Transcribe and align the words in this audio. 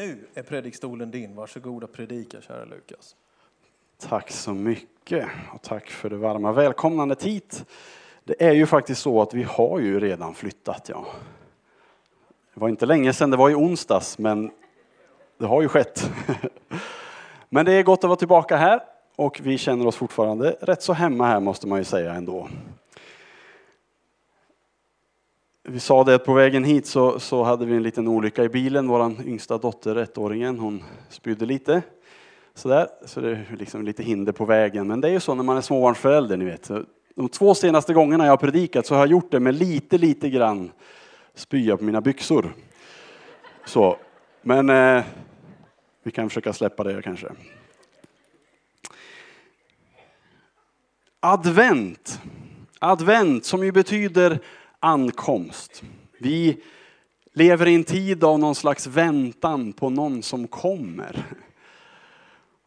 Nu 0.00 0.26
är 0.34 0.42
predikstolen 0.42 1.10
din. 1.10 1.34
Varsågod 1.34 1.84
och 1.84 1.92
predika, 1.92 2.40
kära 2.40 2.64
Lukas. 2.64 3.16
Tack 3.98 4.30
så 4.30 4.54
mycket 4.54 5.28
och 5.54 5.62
tack 5.62 5.90
för 5.90 6.10
det 6.10 6.16
varma 6.16 6.52
välkomnandet 6.52 7.22
hit. 7.22 7.64
Det 8.24 8.42
är 8.44 8.52
ju 8.52 8.66
faktiskt 8.66 9.02
så 9.02 9.22
att 9.22 9.34
vi 9.34 9.42
har 9.42 9.80
ju 9.80 10.00
redan 10.00 10.34
flyttat. 10.34 10.88
Ja. 10.88 11.06
Det 12.54 12.60
var 12.60 12.68
inte 12.68 12.86
länge 12.86 13.12
sedan, 13.12 13.30
det 13.30 13.36
var 13.36 13.50
i 13.50 13.54
onsdags, 13.54 14.18
men 14.18 14.50
det 15.38 15.46
har 15.46 15.62
ju 15.62 15.68
skett. 15.68 16.10
Men 17.48 17.64
det 17.64 17.72
är 17.72 17.82
gott 17.82 18.04
att 18.04 18.08
vara 18.08 18.16
tillbaka 18.16 18.56
här 18.56 18.80
och 19.16 19.40
vi 19.42 19.58
känner 19.58 19.86
oss 19.86 19.96
fortfarande 19.96 20.56
rätt 20.60 20.82
så 20.82 20.92
hemma 20.92 21.26
här 21.26 21.40
måste 21.40 21.68
man 21.68 21.78
ju 21.78 21.84
säga 21.84 22.14
ändå. 22.14 22.48
Vi 25.72 25.80
sa 25.80 26.04
det 26.04 26.14
att 26.14 26.24
på 26.24 26.34
vägen 26.34 26.64
hit 26.64 26.86
så, 26.86 27.20
så 27.20 27.42
hade 27.42 27.66
vi 27.66 27.76
en 27.76 27.82
liten 27.82 28.08
olycka 28.08 28.44
i 28.44 28.48
bilen. 28.48 28.88
Vår 28.88 29.26
yngsta 29.26 29.58
dotter, 29.58 29.96
ettåringen, 29.96 30.58
hon 30.58 30.84
spydde 31.08 31.46
lite. 31.46 31.82
Sådär. 32.54 32.88
Så 33.06 33.20
det 33.20 33.30
är 33.30 33.56
liksom 33.58 33.84
lite 33.84 34.02
hinder 34.02 34.32
på 34.32 34.44
vägen. 34.44 34.86
Men 34.86 35.00
det 35.00 35.08
är 35.08 35.12
ju 35.12 35.20
så 35.20 35.34
när 35.34 35.42
man 35.42 35.56
är 35.56 35.60
småbarnsförälder, 35.60 36.36
ni 36.36 36.44
vet. 36.44 36.70
De 37.14 37.28
två 37.28 37.54
senaste 37.54 37.94
gångerna 37.94 38.24
jag 38.24 38.32
har 38.32 38.36
predikat 38.36 38.86
så 38.86 38.94
har 38.94 39.00
jag 39.00 39.10
gjort 39.10 39.30
det 39.30 39.40
med 39.40 39.54
lite, 39.54 39.98
lite 39.98 40.30
grann 40.30 40.72
spya 41.34 41.76
på 41.76 41.84
mina 41.84 42.00
byxor. 42.00 42.54
Så. 43.64 43.96
Men 44.42 44.70
eh, 44.70 45.04
vi 46.02 46.10
kan 46.10 46.28
försöka 46.28 46.52
släppa 46.52 46.84
det 46.84 47.02
kanske. 47.02 47.28
Advent. 51.20 52.20
Advent 52.78 53.44
som 53.44 53.64
ju 53.64 53.72
betyder 53.72 54.40
ankomst. 54.80 55.82
Vi 56.18 56.56
lever 57.32 57.68
i 57.68 57.74
en 57.74 57.84
tid 57.84 58.24
av 58.24 58.38
någon 58.38 58.54
slags 58.54 58.86
väntan 58.86 59.72
på 59.72 59.90
någon 59.90 60.22
som 60.22 60.48
kommer. 60.48 61.26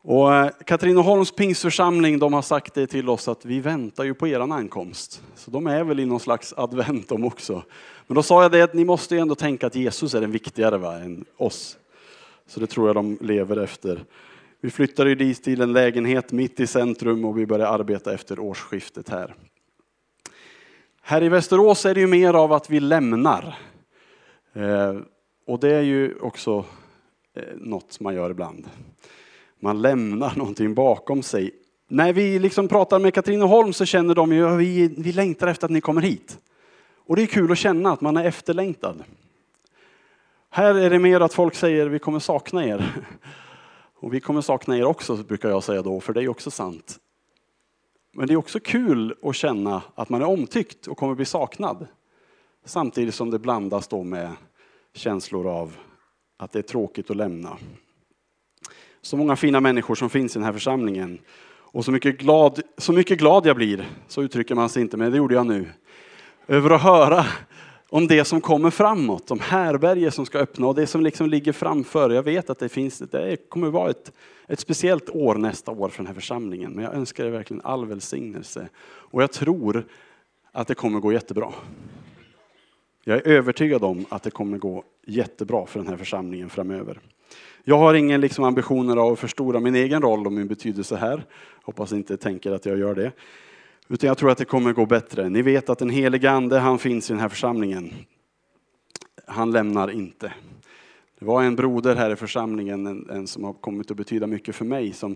Och 0.02 0.36
eh, 0.36 0.50
Katrineholms 0.66 1.32
pingstförsamling 1.32 2.20
de 2.20 2.34
har 2.34 2.42
sagt 2.42 2.74
det 2.74 2.88
till 2.88 3.10
oss 3.10 3.28
att 3.28 3.46
vi 3.46 3.60
väntar 3.60 4.04
ju 4.04 4.14
på 4.14 4.28
eran 4.28 4.52
ankomst. 4.52 5.24
Så 5.36 5.52
de 5.52 5.68
är 5.68 5.84
väl 5.84 6.00
i 6.00 6.06
någon 6.06 6.20
slags 6.20 6.54
advent 6.58 7.10
de 7.10 7.24
också. 7.24 7.64
Men 8.08 8.16
då 8.16 8.24
sa 8.24 8.42
jag 8.42 8.52
det 8.52 8.62
att 8.62 8.74
ni 8.74 8.86
måste 8.86 9.16
ju 9.16 9.22
ändå 9.22 9.36
tänka 9.36 9.68
att 9.68 9.76
Jesus 9.76 10.14
är 10.14 10.22
den 10.22 10.32
viktigare 10.32 10.78
va, 10.78 10.96
än 11.00 11.26
oss. 11.38 11.78
Så 12.48 12.60
det 12.60 12.68
tror 12.68 12.88
jag 12.88 12.96
de 12.96 13.18
lever 13.22 13.58
efter. 13.58 14.06
Vi 14.62 14.70
flyttade 14.70 15.10
ju 15.10 15.16
dit 15.16 15.44
till 15.44 15.62
en 15.62 15.74
lägenhet 15.74 16.32
mitt 16.32 16.60
i 16.60 16.68
centrum 16.68 17.26
och 17.26 17.38
vi 17.38 17.46
började 17.46 17.70
arbeta 17.70 18.14
efter 18.14 18.40
årsskiftet 18.40 19.10
här. 19.10 19.36
Här 21.06 21.24
i 21.24 21.30
Västerås 21.30 21.86
är 21.86 21.94
det 21.94 22.00
ju 22.00 22.08
mer 22.08 22.34
av 22.34 22.54
att 22.54 22.70
vi 22.70 22.80
lämnar. 22.80 23.56
Eh, 24.54 24.96
och 25.48 25.60
det 25.60 25.76
är 25.76 25.82
ju 25.82 26.16
också 26.20 26.66
eh, 27.36 27.44
något 27.56 28.00
man 28.00 28.16
gör 28.16 28.30
ibland. 28.30 28.68
Man 29.60 29.82
lämnar 29.82 30.36
någonting 30.38 30.74
bakom 30.74 31.24
sig. 31.24 31.52
När 31.88 32.14
vi 32.14 32.40
liksom 32.40 32.68
pratar 32.68 33.00
med 33.00 33.14
Katrineholm 33.14 33.74
så 33.74 33.86
känner 33.86 34.16
de 34.16 34.32
ju 34.34 34.48
att 34.48 34.60
vi, 34.60 34.88
vi 34.98 35.12
längtar 35.12 35.48
efter 35.48 35.68
att 35.68 35.72
ni 35.72 35.82
kommer 35.82 36.02
hit. 36.02 36.40
Och 37.08 37.16
det 37.16 37.22
är 37.22 37.28
kul 37.28 37.52
att 37.52 37.58
känna 37.58 37.92
att 37.92 38.02
man 38.02 38.18
är 38.18 38.26
efterlängtad. 38.26 39.04
Här 40.50 40.76
är 40.76 40.90
det 40.90 41.00
mer 41.00 41.20
att 41.20 41.34
folk 41.34 41.56
säger 41.56 41.86
vi 41.86 42.00
kommer 42.00 42.20
sakna 42.20 42.66
er. 42.66 42.96
Och 43.96 44.14
vi 44.14 44.20
kommer 44.20 44.42
sakna 44.42 44.78
er 44.78 44.84
också 44.84 45.16
brukar 45.16 45.50
jag 45.50 45.64
säga 45.64 45.82
då, 45.82 46.00
för 46.00 46.14
det 46.14 46.24
är 46.24 46.28
också 46.28 46.52
sant. 46.52 47.00
Men 48.16 48.28
det 48.28 48.34
är 48.34 48.38
också 48.38 48.60
kul 48.60 49.16
att 49.24 49.36
känna 49.36 49.82
att 49.96 50.10
man 50.10 50.22
är 50.22 50.26
omtyckt 50.26 50.88
och 50.88 50.98
kommer 50.98 51.16
bli 51.16 51.26
saknad. 51.26 51.88
Samtidigt 52.66 53.16
som 53.16 53.30
det 53.30 53.40
blandas 53.40 53.88
då 53.88 54.04
med 54.04 54.32
känslor 54.94 55.48
av 55.48 55.78
att 56.38 56.52
det 56.52 56.60
är 56.60 56.64
tråkigt 56.64 57.10
att 57.10 57.18
lämna. 57.18 57.58
Så 59.02 59.18
många 59.18 59.36
fina 59.36 59.62
människor 59.62 59.96
som 59.96 60.10
finns 60.10 60.36
i 60.36 60.40
den 60.40 60.46
här 60.46 60.54
församlingen. 60.54 61.20
Och 61.46 61.86
så 61.86 61.92
mycket 61.92 62.18
glad, 62.18 62.62
så 62.78 62.94
mycket 62.94 63.20
glad 63.20 63.46
jag 63.46 63.56
blir, 63.56 63.90
så 64.08 64.22
uttrycker 64.22 64.56
man 64.56 64.70
sig 64.70 64.82
inte, 64.82 64.98
men 64.98 65.12
det 65.12 65.18
gjorde 65.18 65.36
jag 65.36 65.46
nu. 65.46 65.66
Över 66.48 66.70
att 66.70 66.82
höra 66.82 67.26
om 67.94 68.08
det 68.08 68.26
som 68.26 68.42
kommer 68.42 68.70
framåt, 68.70 69.32
om 69.32 69.40
härbärge 69.40 70.12
som 70.12 70.26
ska 70.26 70.38
öppna 70.40 70.68
och 70.68 70.76
det 70.76 70.88
som 70.88 71.02
liksom 71.02 71.30
ligger 71.30 71.52
framför. 71.52 72.10
Jag 72.10 72.24
vet 72.24 72.50
att 72.50 72.60
det 72.60 72.70
finns, 72.70 73.00
det 73.00 73.50
kommer 73.50 73.70
vara 73.70 73.90
ett, 73.90 74.12
ett 74.48 74.60
speciellt 74.60 75.10
år 75.10 75.36
nästa 75.36 75.72
år 75.72 75.90
för 75.90 75.98
den 75.98 76.08
här 76.08 76.14
församlingen, 76.14 76.72
men 76.72 76.84
jag 76.84 76.94
önskar 76.94 77.26
er 77.26 77.30
verkligen 77.30 77.62
all 77.64 77.86
välsignelse. 77.86 78.70
Och 78.84 79.24
jag 79.24 79.32
tror 79.32 79.86
att 80.52 80.68
det 80.68 80.76
kommer 80.76 81.00
gå 81.00 81.14
jättebra. 81.14 81.54
Jag 83.04 83.18
är 83.18 83.28
övertygad 83.28 83.84
om 83.84 84.06
att 84.10 84.24
det 84.24 84.32
kommer 84.32 84.58
gå 84.58 84.84
jättebra 85.06 85.66
för 85.66 85.80
den 85.80 85.88
här 85.88 85.98
församlingen 85.98 86.50
framöver. 86.50 87.00
Jag 87.64 87.78
har 87.78 87.94
ingen 87.94 88.22
liksom 88.22 88.44
ambitioner 88.44 88.98
av 88.98 89.14
att 89.14 89.20
förstora 89.20 89.60
min 89.60 89.76
egen 89.76 90.02
roll 90.02 90.26
och 90.26 90.34
min 90.34 90.48
betydelse 90.48 90.96
här. 90.96 91.26
Hoppas 91.64 91.94
inte 91.94 92.18
tänker 92.18 92.52
att 92.52 92.66
jag 92.66 92.80
gör 92.80 92.96
det. 92.96 93.12
Utan 93.88 94.08
jag 94.08 94.18
tror 94.18 94.32
att 94.32 94.38
det 94.38 94.46
kommer 94.46 94.74
gå 94.74 94.86
bättre. 94.86 95.30
Ni 95.30 95.42
vet 95.42 95.70
att 95.70 95.80
den 95.80 95.90
helige 95.90 96.32
ande, 96.32 96.60
han 96.60 96.80
finns 96.80 97.10
i 97.10 97.14
den 97.14 97.20
här 97.20 97.30
församlingen. 97.30 97.94
Han 99.28 99.52
lämnar 99.52 99.92
inte. 99.92 100.34
Det 101.20 101.26
var 101.26 101.44
en 101.44 101.56
broder 101.56 101.96
här 101.96 102.12
i 102.12 102.16
församlingen, 102.16 102.88
en, 102.88 103.10
en 103.10 103.28
som 103.28 103.44
har 103.44 103.54
kommit 103.54 103.92
att 103.92 103.98
betyda 103.98 104.28
mycket 104.28 104.56
för 104.56 104.66
mig, 104.66 104.94
som, 104.94 105.16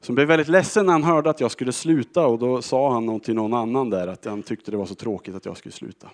som 0.00 0.14
blev 0.14 0.28
väldigt 0.28 0.48
ledsen 0.48 0.86
när 0.86 0.92
han 0.92 1.04
hörde 1.04 1.30
att 1.30 1.40
jag 1.40 1.50
skulle 1.50 1.72
sluta 1.72 2.26
och 2.26 2.38
då 2.38 2.62
sa 2.62 2.92
han 2.92 3.20
till 3.20 3.34
någon 3.34 3.54
annan 3.54 3.90
där 3.90 4.08
att 4.08 4.24
han 4.24 4.42
tyckte 4.42 4.70
det 4.70 4.76
var 4.76 4.86
så 4.86 4.94
tråkigt 4.94 5.34
att 5.34 5.44
jag 5.44 5.56
skulle 5.56 5.72
sluta. 5.72 6.10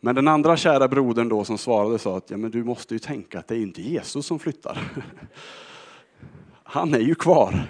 Men 0.00 0.14
den 0.14 0.28
andra 0.28 0.56
kära 0.56 0.88
brodern 0.88 1.28
då 1.28 1.44
som 1.44 1.58
svarade 1.58 1.98
sa 1.98 2.16
att 2.16 2.30
ja, 2.30 2.36
men 2.36 2.50
du 2.50 2.64
måste 2.64 2.94
ju 2.94 2.98
tänka 2.98 3.38
att 3.38 3.48
det 3.48 3.54
är 3.54 3.60
inte 3.60 3.82
Jesus 3.82 4.26
som 4.26 4.38
flyttar. 4.38 4.78
Han 6.62 6.94
är 6.94 6.98
ju 6.98 7.14
kvar. 7.14 7.68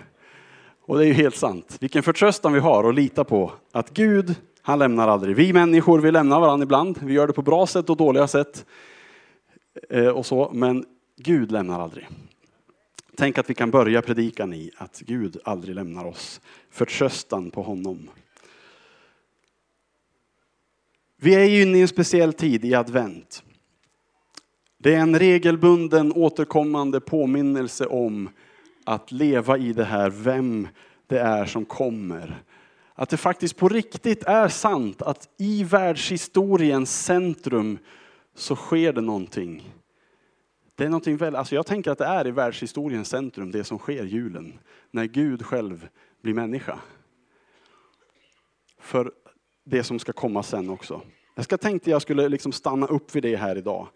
Och 0.88 0.98
det 0.98 1.04
är 1.04 1.06
ju 1.06 1.12
helt 1.12 1.36
sant. 1.36 1.76
Vilken 1.80 2.02
förtröstan 2.02 2.52
vi 2.52 2.60
har 2.60 2.88
att 2.88 2.94
lita 2.94 3.24
på 3.24 3.52
att 3.72 3.90
Gud, 3.90 4.34
han 4.62 4.78
lämnar 4.78 5.08
aldrig. 5.08 5.36
Vi 5.36 5.52
människor, 5.52 6.00
vi 6.00 6.10
lämnar 6.10 6.40
varandra 6.40 6.62
ibland. 6.62 6.98
Vi 7.02 7.12
gör 7.12 7.26
det 7.26 7.32
på 7.32 7.42
bra 7.42 7.66
sätt 7.66 7.90
och 7.90 7.96
dåliga 7.96 8.26
sätt. 8.26 8.66
Eh, 9.90 10.08
och 10.08 10.26
så, 10.26 10.50
men 10.54 10.84
Gud 11.16 11.52
lämnar 11.52 11.80
aldrig. 11.80 12.08
Tänk 13.16 13.38
att 13.38 13.50
vi 13.50 13.54
kan 13.54 13.70
börja 13.70 14.02
predikan 14.02 14.52
i 14.52 14.70
att 14.76 15.00
Gud 15.06 15.36
aldrig 15.44 15.74
lämnar 15.74 16.04
oss. 16.04 16.40
Förtröstan 16.70 17.50
på 17.50 17.62
honom. 17.62 18.10
Vi 21.16 21.34
är 21.34 21.44
ju 21.44 21.62
inne 21.62 21.78
i 21.78 21.82
en 21.82 21.88
speciell 21.88 22.32
tid 22.32 22.64
i 22.64 22.74
advent. 22.74 23.42
Det 24.78 24.94
är 24.94 24.98
en 24.98 25.18
regelbunden 25.18 26.12
återkommande 26.12 27.00
påminnelse 27.00 27.86
om 27.86 28.28
att 28.88 29.12
leva 29.12 29.58
i 29.58 29.72
det 29.72 29.84
här, 29.84 30.10
vem 30.10 30.68
det 31.06 31.18
är 31.18 31.44
som 31.44 31.64
kommer. 31.64 32.42
Att 32.94 33.08
det 33.08 33.16
faktiskt 33.16 33.56
på 33.56 33.68
riktigt 33.68 34.24
är 34.24 34.48
sant 34.48 35.02
att 35.02 35.28
i 35.36 35.64
världshistoriens 35.64 37.04
centrum 37.04 37.78
så 38.34 38.56
sker 38.56 38.92
det 38.92 39.00
någonting. 39.00 39.74
Det 40.74 40.84
är 40.84 40.88
någonting 40.88 41.16
väl, 41.16 41.36
alltså 41.36 41.54
jag 41.54 41.66
tänker 41.66 41.90
att 41.90 41.98
det 41.98 42.04
är 42.04 42.26
i 42.26 42.30
världshistoriens 42.30 43.08
centrum 43.08 43.50
det 43.50 43.64
som 43.64 43.78
sker 43.78 44.04
julen. 44.04 44.58
När 44.90 45.04
Gud 45.04 45.46
själv 45.46 45.88
blir 46.22 46.34
människa. 46.34 46.78
För 48.80 49.12
det 49.64 49.84
som 49.84 49.98
ska 49.98 50.12
komma 50.12 50.42
sen 50.42 50.70
också. 50.70 51.02
Jag 51.34 51.44
ska 51.44 51.58
tänkte 51.58 51.90
jag 51.90 52.02
skulle 52.02 52.28
liksom 52.28 52.52
stanna 52.52 52.86
upp 52.86 53.14
vid 53.14 53.22
det 53.22 53.36
här 53.36 53.56
idag. 53.56 53.88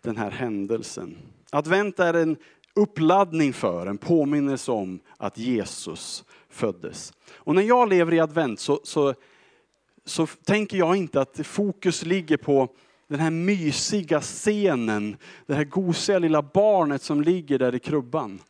Den 0.00 0.16
här 0.16 0.30
händelsen. 0.30 1.16
Advent 1.50 2.00
är 2.00 2.14
en 2.14 2.36
uppladdning 2.78 3.52
för, 3.52 3.86
en 3.86 3.98
påminnelse 3.98 4.72
om 4.72 5.00
att 5.16 5.38
Jesus 5.38 6.24
föddes. 6.48 7.12
Och 7.30 7.54
när 7.54 7.62
jag 7.62 7.88
lever 7.88 8.14
i 8.14 8.20
advent 8.20 8.60
så, 8.60 8.80
så, 8.84 9.14
så 10.04 10.26
tänker 10.26 10.76
jag 10.76 10.96
inte 10.96 11.20
att 11.20 11.46
fokus 11.46 12.04
ligger 12.04 12.36
på 12.36 12.68
den 13.08 13.20
här 13.20 13.30
mysiga 13.30 14.20
scenen, 14.20 15.16
det 15.46 15.54
här 15.54 15.64
gosiga 15.64 16.18
lilla 16.18 16.42
barnet 16.42 17.02
som 17.02 17.22
ligger 17.22 17.58
där 17.58 17.74
i 17.74 17.78
krubban. 17.78 18.40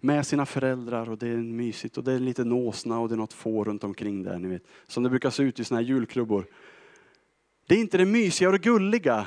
Med 0.00 0.26
sina 0.26 0.46
föräldrar 0.46 1.10
och 1.10 1.18
det 1.18 1.28
är 1.28 1.36
mysigt 1.36 1.98
och 1.98 2.04
det 2.04 2.12
är 2.12 2.18
lite 2.18 2.42
åsna 2.42 2.98
och 2.98 3.08
det 3.08 3.14
är 3.14 3.16
något 3.16 3.32
får 3.32 3.64
runt 3.64 3.84
omkring 3.84 4.22
där, 4.22 4.38
ni 4.38 4.48
vet. 4.48 4.62
Som 4.86 5.02
det 5.02 5.10
brukar 5.10 5.30
se 5.30 5.42
ut 5.42 5.60
i 5.60 5.64
såna 5.64 5.80
här 5.80 5.86
julkrubbor. 5.86 6.46
Det 7.66 7.74
är 7.74 7.78
inte 7.78 7.98
det 7.98 8.04
mysiga 8.04 8.48
och 8.48 8.52
det 8.52 8.58
gulliga 8.58 9.26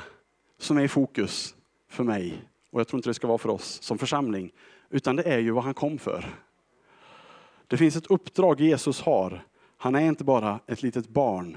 som 0.58 0.78
är 0.78 0.82
i 0.82 0.88
fokus 0.88 1.54
för 1.88 2.04
mig 2.04 2.47
och 2.70 2.80
jag 2.80 2.88
tror 2.88 2.98
inte 2.98 3.08
det 3.08 3.14
ska 3.14 3.26
vara 3.26 3.38
för 3.38 3.48
oss 3.48 3.82
som 3.82 3.98
församling, 3.98 4.52
utan 4.90 5.16
det 5.16 5.22
är 5.22 5.38
ju 5.38 5.50
vad 5.50 5.64
han 5.64 5.74
kom 5.74 5.98
för. 5.98 6.34
Det 7.66 7.76
finns 7.76 7.96
ett 7.96 8.06
uppdrag 8.06 8.60
Jesus 8.60 9.00
har. 9.00 9.46
Han 9.76 9.94
är 9.94 10.00
inte 10.00 10.24
bara 10.24 10.60
ett 10.66 10.82
litet 10.82 11.08
barn. 11.08 11.56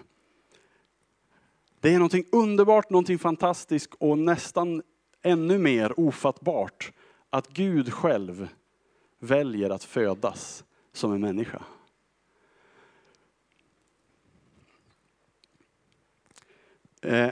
Det 1.80 1.90
är 1.90 1.94
någonting 1.94 2.26
underbart, 2.32 2.90
någonting 2.90 3.20
fantastiskt 3.20 3.94
och 3.94 4.18
nästan 4.18 4.82
ännu 5.22 5.58
mer 5.58 6.00
ofattbart 6.00 6.92
att 7.30 7.48
Gud 7.48 7.94
själv 7.94 8.48
väljer 9.20 9.70
att 9.70 9.84
födas 9.84 10.64
som 10.94 11.14
en 11.14 11.22
människa. 11.22 11.64
Eh, 17.02 17.30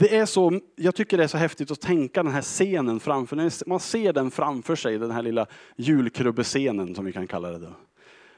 det 0.00 0.16
är 0.16 0.26
så, 0.26 0.60
jag 0.76 0.94
tycker 0.94 1.16
det 1.16 1.24
är 1.24 1.28
så 1.28 1.38
häftigt 1.38 1.70
att 1.70 1.80
tänka 1.80 2.22
den 2.22 2.32
här 2.32 2.42
scenen 2.42 3.00
framför 3.00 3.68
Man 3.68 3.80
ser 3.80 4.12
den 4.12 4.30
framför 4.30 4.76
sig, 4.76 4.98
den 4.98 5.10
här 5.10 5.22
lilla 5.22 5.46
julkrubbescenen 5.76 6.94
som 6.94 7.04
vi 7.04 7.12
kan 7.12 7.26
kalla 7.26 7.50
det. 7.50 7.58
Då. 7.58 7.72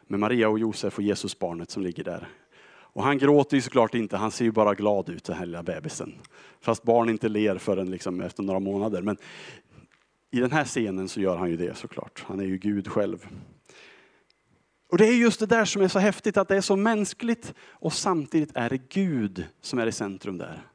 Med 0.07 0.21
Maria 0.21 0.49
och 0.49 0.59
Josef 0.59 0.99
och 0.99 1.05
Jesusbarnet 1.05 1.71
som 1.71 1.83
ligger 1.83 2.05
där. 2.05 2.29
Och 2.69 3.05
han 3.05 3.19
gråter 3.19 3.57
ju 3.57 3.61
såklart 3.61 3.95
inte, 3.95 4.17
han 4.17 4.31
ser 4.31 4.45
ju 4.45 4.53
bara 4.53 4.75
glad 4.75 5.09
ut 5.09 5.25
den 5.25 5.37
här 5.37 5.47
lilla 5.47 5.63
bebisen. 5.63 6.15
Fast 6.61 6.83
barn 6.83 7.09
inte 7.09 7.29
ler 7.29 7.59
förrän 7.59 7.91
liksom 7.91 8.21
efter 8.21 8.43
några 8.43 8.61
månader. 8.61 9.03
Men 9.03 9.17
i 10.31 10.41
den 10.41 10.53
här 10.53 10.65
scenen 10.65 11.09
så 11.09 11.21
gör 11.21 11.37
han 11.37 11.51
ju 11.51 11.57
det 11.57 11.77
såklart. 11.77 12.25
Han 12.27 12.41
är 12.41 12.45
ju 12.45 12.59
Gud 12.59 12.89
själv. 12.89 13.27
Och 14.91 14.99
det 14.99 15.07
är 15.07 15.17
just 15.17 15.41
det 15.41 15.47
där 15.47 15.65
som 15.65 15.83
är 15.83 15.89
så 15.89 15.99
häftigt, 15.99 16.37
att 16.37 16.49
det 16.49 16.57
är 16.57 16.61
så 16.61 16.77
mänskligt 16.77 17.55
och 17.61 17.93
samtidigt 17.93 18.51
är 18.55 18.71
det 18.71 18.89
Gud 18.89 19.45
som 19.61 19.79
är 19.79 19.87
i 19.87 19.93
centrum 19.93 20.39
där. 20.39 20.67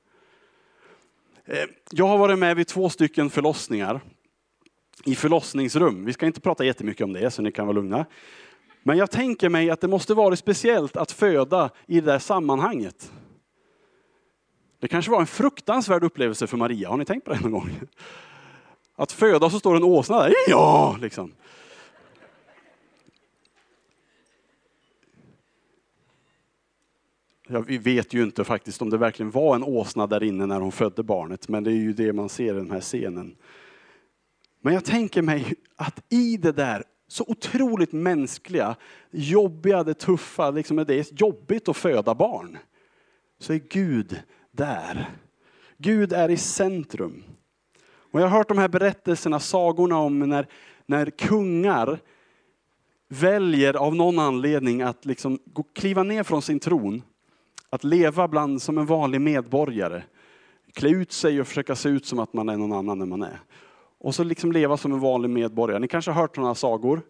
Eh, 1.45 1.65
jag 1.91 2.07
har 2.07 2.17
varit 2.17 2.39
med 2.39 2.55
vid 2.55 2.67
två 2.67 2.89
stycken 2.89 3.29
förlossningar 3.29 4.01
i 5.05 5.15
förlossningsrum. 5.15 6.05
Vi 6.05 6.13
ska 6.13 6.25
inte 6.25 6.41
prata 6.41 6.65
jättemycket 6.65 7.03
om 7.03 7.13
det, 7.13 7.31
så 7.31 7.41
ni 7.41 7.51
kan 7.51 7.67
vara 7.67 7.75
lugna. 7.75 8.05
Men 8.83 8.97
jag 8.97 9.11
tänker 9.11 9.49
mig 9.49 9.69
att 9.69 9.81
det 9.81 9.87
måste 9.87 10.13
vara 10.13 10.35
speciellt 10.35 10.97
att 10.97 11.11
föda 11.11 11.69
i 11.87 11.99
det 11.99 12.11
där 12.11 12.19
sammanhanget. 12.19 13.11
Det 14.79 14.87
kanske 14.87 15.11
var 15.11 15.19
en 15.19 15.27
fruktansvärd 15.27 16.03
upplevelse 16.03 16.47
för 16.47 16.57
Maria, 16.57 16.89
har 16.89 16.97
ni 16.97 17.05
tänkt 17.05 17.25
på 17.25 17.33
det 17.33 17.39
någon 17.39 17.51
gång? 17.51 17.79
Att 18.95 19.11
föda 19.11 19.49
så 19.49 19.59
står 19.59 19.75
en 19.75 19.83
åsna 19.83 20.19
där, 20.19 20.33
ja, 20.47 20.97
liksom. 21.01 21.33
Ja, 27.47 27.59
vi 27.59 27.77
vet 27.77 28.13
ju 28.13 28.23
inte 28.23 28.43
faktiskt 28.43 28.81
om 28.81 28.89
det 28.89 28.97
verkligen 28.97 29.31
var 29.31 29.55
en 29.55 29.63
åsna 29.63 30.07
där 30.07 30.23
inne 30.23 30.45
när 30.45 30.59
hon 30.59 30.71
födde 30.71 31.03
barnet, 31.03 31.49
men 31.49 31.63
det 31.63 31.71
är 31.71 31.75
ju 31.75 31.93
det 31.93 32.13
man 32.13 32.29
ser 32.29 32.53
i 32.53 32.57
den 32.57 32.71
här 32.71 32.81
scenen. 32.81 33.35
Men 34.61 34.73
jag 34.73 34.85
tänker 34.85 35.21
mig 35.21 35.53
att 35.75 36.03
i 36.09 36.37
det 36.37 36.51
där 36.51 36.83
så 37.07 37.25
otroligt 37.27 37.91
mänskliga, 37.91 38.75
jobbiga, 39.11 39.83
det 39.83 39.93
tuffa, 39.93 40.51
liksom 40.51 40.77
det 40.77 40.93
är 40.93 41.05
jobbigt 41.21 41.69
att 41.69 41.77
föda 41.77 42.15
barn, 42.15 42.57
så 43.39 43.53
är 43.53 43.61
Gud 43.69 44.21
där. 44.51 45.09
Gud 45.77 46.13
är 46.13 46.29
i 46.29 46.37
centrum. 46.37 47.23
Och 48.11 48.21
jag 48.21 48.27
har 48.27 48.37
hört 48.37 48.47
de 48.47 48.57
här 48.57 48.67
berättelserna, 48.67 49.39
sagorna 49.39 49.97
om 49.97 50.19
när, 50.19 50.47
när 50.85 51.09
kungar 51.09 51.99
väljer 53.07 53.73
av 53.73 53.95
någon 53.95 54.19
anledning 54.19 54.81
att 54.81 55.05
liksom 55.05 55.39
kliva 55.75 56.03
ner 56.03 56.23
från 56.23 56.41
sin 56.41 56.59
tron 56.59 57.01
att 57.75 57.83
leva 57.83 58.27
bland 58.27 58.61
som 58.61 58.77
en 58.77 58.85
vanlig 58.85 59.21
medborgare. 59.21 60.03
Klä 60.73 60.89
ut 60.89 61.11
sig 61.11 61.41
och 61.41 61.47
försöka 61.47 61.75
se 61.75 61.89
ut 61.89 62.05
som 62.05 62.19
att 62.19 62.33
man 62.33 62.49
är 62.49 62.57
någon 62.57 62.73
annan 62.73 63.01
än 63.01 63.09
man 63.09 63.23
är. 63.23 63.39
Och 63.99 64.15
så 64.15 64.23
liksom 64.23 64.51
leva 64.51 64.77
som 64.77 64.93
en 64.93 64.99
vanlig 64.99 65.29
medborgare. 65.29 65.79
Ni 65.79 65.87
kanske 65.87 66.11
har 66.11 66.21
hört 66.21 66.37
några 66.37 66.55
sagor. 66.55 67.01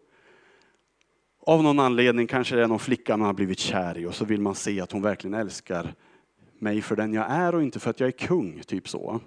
Av 1.41 1.63
någon 1.63 1.79
anledning 1.79 2.27
kanske 2.27 2.55
det 2.55 2.63
är 2.63 2.67
någon 2.67 2.79
flicka 2.79 3.17
man 3.17 3.25
har 3.25 3.33
blivit 3.33 3.59
kär 3.59 3.97
i 3.97 4.05
och 4.05 4.15
så 4.15 4.25
vill 4.25 4.41
man 4.41 4.55
se 4.55 4.81
att 4.81 4.91
hon 4.91 5.01
verkligen 5.01 5.33
älskar 5.33 5.93
mig 6.59 6.81
för 6.81 6.95
den 6.95 7.13
jag 7.13 7.25
är 7.29 7.55
och 7.55 7.63
inte 7.63 7.79
för 7.79 7.89
att 7.89 7.99
jag 7.99 8.07
är 8.07 8.11
kung. 8.11 8.61
Typ 8.67 8.89
så. 8.89 9.19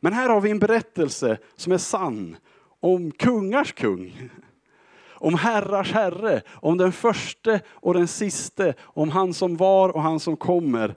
Men 0.00 0.12
här 0.12 0.28
har 0.28 0.40
vi 0.40 0.50
en 0.50 0.58
berättelse 0.58 1.38
som 1.56 1.72
är 1.72 1.78
sann 1.78 2.36
om 2.80 3.10
kungars 3.10 3.72
kung 3.72 4.30
om 5.20 5.34
herrars 5.34 5.92
herre, 5.92 6.42
om 6.48 6.78
den 6.78 6.92
första 6.92 7.60
och 7.68 7.94
den 7.94 8.08
siste, 8.08 8.74
om 8.80 9.08
han 9.10 9.34
som 9.34 9.56
var 9.56 9.88
och 9.88 10.02
han 10.02 10.20
som 10.20 10.36
kommer. 10.36 10.94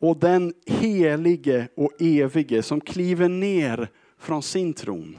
Och 0.00 0.16
den 0.16 0.54
helige 0.66 1.68
och 1.76 1.92
evige 1.98 2.62
som 2.62 2.80
kliver 2.80 3.28
ner 3.28 3.88
från 4.18 4.42
sin 4.42 4.72
tron. 4.72 5.16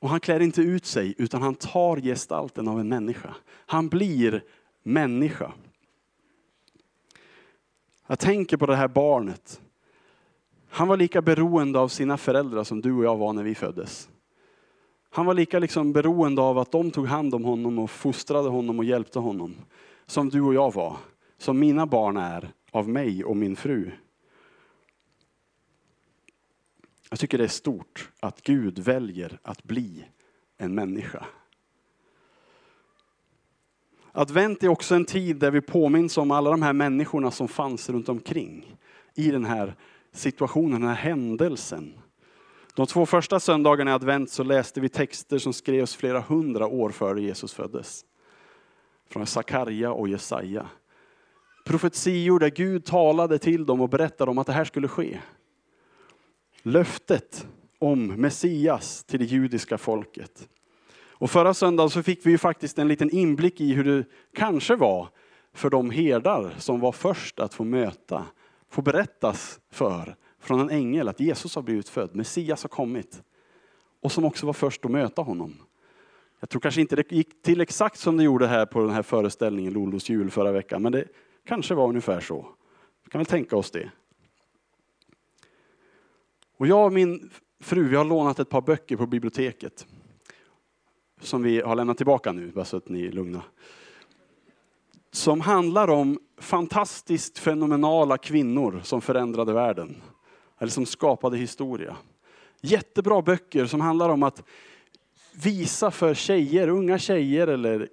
Och 0.00 0.08
han 0.08 0.20
klär 0.20 0.40
inte 0.40 0.62
ut 0.62 0.86
sig 0.86 1.14
utan 1.18 1.42
han 1.42 1.54
tar 1.54 1.96
gestalten 1.96 2.68
av 2.68 2.80
en 2.80 2.88
människa. 2.88 3.34
Han 3.66 3.88
blir 3.88 4.44
människa. 4.82 5.52
Jag 8.06 8.18
tänker 8.18 8.56
på 8.56 8.66
det 8.66 8.76
här 8.76 8.88
barnet. 8.88 9.60
Han 10.68 10.88
var 10.88 10.96
lika 10.96 11.22
beroende 11.22 11.78
av 11.78 11.88
sina 11.88 12.16
föräldrar 12.16 12.64
som 12.64 12.80
du 12.80 12.92
och 12.92 13.04
jag 13.04 13.16
var 13.16 13.32
när 13.32 13.42
vi 13.42 13.54
föddes. 13.54 14.08
Han 15.14 15.26
var 15.26 15.34
lika 15.34 15.58
liksom 15.58 15.92
beroende 15.92 16.42
av 16.42 16.58
att 16.58 16.72
de 16.72 16.90
tog 16.90 17.06
hand 17.06 17.34
om 17.34 17.44
honom 17.44 17.78
och 17.78 17.90
fostrade 17.90 18.48
honom 18.48 18.78
och 18.78 18.84
hjälpte 18.84 19.18
honom. 19.18 19.54
Som 20.06 20.28
du 20.28 20.40
och 20.40 20.54
jag 20.54 20.74
var. 20.74 20.96
Som 21.38 21.58
mina 21.58 21.86
barn 21.86 22.16
är 22.16 22.52
av 22.70 22.88
mig 22.88 23.24
och 23.24 23.36
min 23.36 23.56
fru. 23.56 23.90
Jag 27.10 27.18
tycker 27.18 27.38
det 27.38 27.44
är 27.44 27.48
stort 27.48 28.10
att 28.20 28.42
Gud 28.42 28.78
väljer 28.78 29.38
att 29.42 29.62
bli 29.62 30.04
en 30.56 30.74
människa. 30.74 31.26
Advent 34.12 34.62
är 34.62 34.68
också 34.68 34.94
en 34.94 35.04
tid 35.04 35.36
där 35.36 35.50
vi 35.50 35.60
påminns 35.60 36.18
om 36.18 36.30
alla 36.30 36.50
de 36.50 36.62
här 36.62 36.72
människorna 36.72 37.30
som 37.30 37.48
fanns 37.48 37.90
runt 37.90 38.08
omkring. 38.08 38.76
I 39.14 39.30
den 39.30 39.44
här 39.44 39.74
situationen, 40.12 40.80
den 40.80 40.90
här 40.90 40.96
händelsen. 40.96 41.94
De 42.74 42.86
två 42.86 43.06
första 43.06 43.40
söndagarna 43.40 43.90
i 43.90 43.94
advent 43.94 44.30
så 44.30 44.42
läste 44.42 44.80
vi 44.80 44.88
texter 44.88 45.38
som 45.38 45.52
skrevs 45.52 45.96
flera 45.96 46.20
hundra 46.20 46.66
år 46.66 46.90
före 46.90 47.22
Jesus 47.22 47.54
föddes. 47.54 48.04
Från 49.10 49.26
Sakarja 49.26 49.92
och 49.92 50.08
Jesaja. 50.08 50.66
Profetior 51.64 52.38
där 52.38 52.50
Gud 52.50 52.84
talade 52.84 53.38
till 53.38 53.66
dem 53.66 53.80
och 53.80 53.88
berättade 53.88 54.30
om 54.30 54.38
att 54.38 54.46
det 54.46 54.52
här 54.52 54.64
skulle 54.64 54.88
ske. 54.88 55.18
Löftet 56.62 57.46
om 57.78 58.06
Messias 58.06 59.04
till 59.04 59.18
det 59.18 59.24
judiska 59.24 59.78
folket. 59.78 60.48
Och 61.08 61.30
förra 61.30 61.54
söndagen 61.54 61.90
så 61.90 62.02
fick 62.02 62.26
vi 62.26 62.30
ju 62.30 62.38
faktiskt 62.38 62.78
en 62.78 62.88
liten 62.88 63.10
inblick 63.10 63.60
i 63.60 63.72
hur 63.72 63.84
det 63.84 64.04
kanske 64.34 64.76
var 64.76 65.08
för 65.52 65.70
de 65.70 65.90
herdar 65.90 66.54
som 66.58 66.80
var 66.80 66.92
först 66.92 67.40
att 67.40 67.54
få 67.54 67.64
möta, 67.64 68.24
få 68.70 68.82
berättas 68.82 69.60
för 69.70 70.16
från 70.46 70.60
en 70.60 70.70
ängel 70.70 71.08
att 71.08 71.20
Jesus 71.20 71.54
har 71.54 71.62
blivit 71.62 71.88
född, 71.88 72.16
Messias 72.16 72.62
har 72.62 72.68
kommit. 72.68 73.22
Och 74.00 74.12
som 74.12 74.24
också 74.24 74.46
var 74.46 74.52
först 74.52 74.84
att 74.84 74.90
möta 74.90 75.22
honom. 75.22 75.54
Jag 76.40 76.50
tror 76.50 76.60
kanske 76.60 76.80
inte 76.80 76.96
det 76.96 77.12
gick 77.12 77.42
till 77.42 77.60
exakt 77.60 77.98
som 77.98 78.16
det 78.16 78.24
gjorde 78.24 78.46
här 78.46 78.66
på 78.66 78.80
den 78.80 78.90
här 78.90 79.02
föreställningen 79.02 79.72
Lollos 79.72 80.08
jul 80.08 80.30
förra 80.30 80.52
veckan, 80.52 80.82
men 80.82 80.92
det 80.92 81.04
kanske 81.46 81.74
var 81.74 81.88
ungefär 81.88 82.20
så. 82.20 82.46
Vi 83.04 83.10
kan 83.10 83.18
väl 83.18 83.26
tänka 83.26 83.56
oss 83.56 83.70
det. 83.70 83.90
Och 86.56 86.66
jag 86.66 86.86
och 86.86 86.92
min 86.92 87.30
fru 87.60 87.88
vi 87.88 87.96
har 87.96 88.04
lånat 88.04 88.38
ett 88.38 88.50
par 88.50 88.60
böcker 88.60 88.96
på 88.96 89.06
biblioteket. 89.06 89.86
Som 91.20 91.42
vi 91.42 91.60
har 91.60 91.76
lämnat 91.76 91.96
tillbaka 91.96 92.32
nu, 92.32 92.50
bara 92.50 92.64
så 92.64 92.76
att 92.76 92.88
ni 92.88 93.06
är 93.06 93.12
lugna. 93.12 93.42
Som 95.12 95.40
handlar 95.40 95.88
om 95.88 96.18
fantastiskt 96.38 97.38
fenomenala 97.38 98.18
kvinnor 98.18 98.80
som 98.84 99.00
förändrade 99.00 99.52
världen 99.52 99.96
eller 100.58 100.70
som 100.70 100.86
skapade 100.86 101.36
historia. 101.36 101.96
Jättebra 102.60 103.22
böcker 103.22 103.66
som 103.66 103.80
handlar 103.80 104.08
om 104.08 104.22
att 104.22 104.42
visa 105.42 105.90
för 105.90 106.14
tjejer, 106.14 106.68
unga 106.68 106.98
tjejer 106.98 107.46
eller 107.46 107.88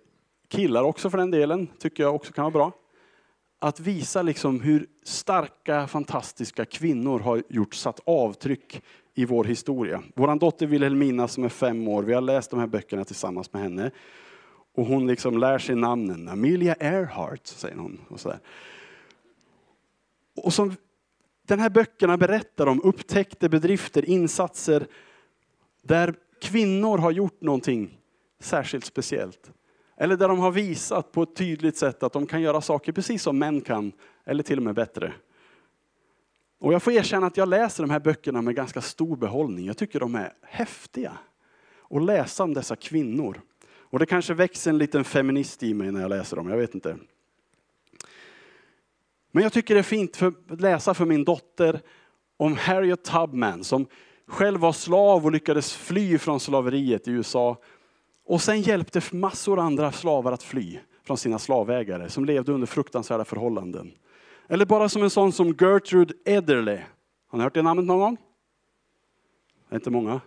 killar 0.47 0.83
också 0.83 1.09
för 1.09 1.17
den 1.17 1.31
delen, 1.31 1.67
tycker 1.79 2.03
jag 2.03 2.15
också 2.15 2.33
kan 2.33 2.43
vara 2.43 2.51
bra. 2.51 2.71
Att 3.59 3.79
visa 3.79 4.21
liksom 4.21 4.61
hur 4.61 4.87
starka, 5.03 5.87
fantastiska 5.87 6.65
kvinnor 6.65 7.19
har 7.19 7.43
gjort 7.49 7.73
satt 7.73 7.99
avtryck 8.05 8.81
i 9.13 9.25
vår 9.25 9.43
historia. 9.43 10.03
Vår 10.15 10.35
dotter 10.35 10.65
Wilhelmina 10.65 11.27
som 11.27 11.43
är 11.43 11.49
fem 11.49 11.87
år, 11.87 12.03
vi 12.03 12.13
har 12.13 12.21
läst 12.21 12.51
de 12.51 12.59
här 12.59 12.67
böckerna 12.67 13.05
tillsammans 13.05 13.53
med 13.53 13.61
henne. 13.61 13.91
Och 14.75 14.85
hon 14.85 15.07
liksom 15.07 15.37
lär 15.37 15.59
sig 15.59 15.75
namnen. 15.75 16.29
Amelia 16.29 16.73
Earhart, 16.73 17.47
säger 17.47 17.75
hon. 17.75 18.01
Och, 18.07 18.19
så 18.19 18.29
där. 18.29 18.39
och 20.35 20.53
som 20.53 20.75
den 21.51 21.59
här 21.59 21.69
böckerna 21.69 22.17
berättar 22.17 22.67
om 22.67 22.81
upptäckter, 22.83 23.49
bedrifter, 23.49 24.09
insatser 24.09 24.87
där 25.81 26.15
kvinnor 26.41 26.97
har 26.97 27.11
gjort 27.11 27.41
någonting 27.41 27.97
särskilt 28.39 28.85
speciellt. 28.85 29.51
Eller 29.97 30.17
där 30.17 30.27
de 30.27 30.39
har 30.39 30.51
visat 30.51 31.11
på 31.11 31.23
ett 31.23 31.35
tydligt 31.35 31.77
sätt 31.77 32.03
att 32.03 32.13
de 32.13 32.27
kan 32.27 32.41
göra 32.41 32.61
saker 32.61 32.91
precis 32.91 33.23
som 33.23 33.39
män 33.39 33.61
kan, 33.61 33.91
eller 34.25 34.43
till 34.43 34.57
och 34.57 34.63
med 34.63 34.75
bättre. 34.75 35.13
Och 36.59 36.73
jag 36.73 36.83
får 36.83 36.93
erkänna 36.93 37.27
att 37.27 37.37
jag 37.37 37.49
läser 37.49 37.83
de 37.83 37.89
här 37.89 37.99
böckerna 37.99 38.41
med 38.41 38.55
ganska 38.55 38.81
stor 38.81 39.15
behållning. 39.15 39.65
Jag 39.65 39.77
tycker 39.77 39.99
de 39.99 40.15
är 40.15 40.33
häftiga. 40.41 41.17
att 41.89 42.03
läsa 42.03 42.43
om 42.43 42.53
dessa 42.53 42.75
kvinnor. 42.75 43.41
Och 43.63 43.99
det 43.99 44.05
kanske 44.05 44.33
växer 44.33 44.71
en 44.71 44.77
liten 44.77 45.03
feminist 45.03 45.63
i 45.63 45.73
mig 45.73 45.91
när 45.91 46.01
jag 46.01 46.09
läser 46.09 46.37
dem, 46.37 46.49
jag 46.49 46.57
vet 46.57 46.75
inte. 46.75 46.97
Men 49.31 49.43
jag 49.43 49.53
tycker 49.53 49.73
det 49.73 49.79
är 49.79 49.83
fint 49.83 50.17
för, 50.17 50.33
att 50.49 50.61
läsa 50.61 50.93
för 50.93 51.05
min 51.05 51.23
dotter 51.23 51.81
om 52.37 52.55
Harriet 52.55 53.03
Tubman 53.03 53.63
som 53.63 53.87
själv 54.27 54.59
var 54.59 54.73
slav 54.73 55.25
och 55.25 55.31
lyckades 55.31 55.73
fly 55.73 56.17
från 56.17 56.39
slaveriet 56.39 57.07
i 57.07 57.11
USA. 57.11 57.57
Och 58.25 58.41
sen 58.41 58.61
hjälpte 58.61 59.01
massor 59.11 59.59
andra 59.59 59.91
slavar 59.91 60.31
att 60.31 60.43
fly 60.43 60.79
från 61.03 61.17
sina 61.17 61.39
slavägare 61.39 62.09
som 62.09 62.25
levde 62.25 62.51
under 62.51 62.67
fruktansvärda 62.67 63.25
förhållanden. 63.25 63.91
Eller 64.47 64.65
bara 64.65 64.89
som 64.89 65.03
en 65.03 65.09
sån 65.09 65.31
som 65.31 65.47
Gertrude 65.47 66.13
Ederle. 66.25 66.83
Har 67.27 67.37
ni 67.37 67.43
hört 67.43 67.53
det 67.53 67.61
namnet 67.61 67.85
någon 67.85 67.99
gång? 67.99 68.17
Det 69.69 69.75
är 69.75 69.79
inte 69.79 69.89
många. 69.89 70.21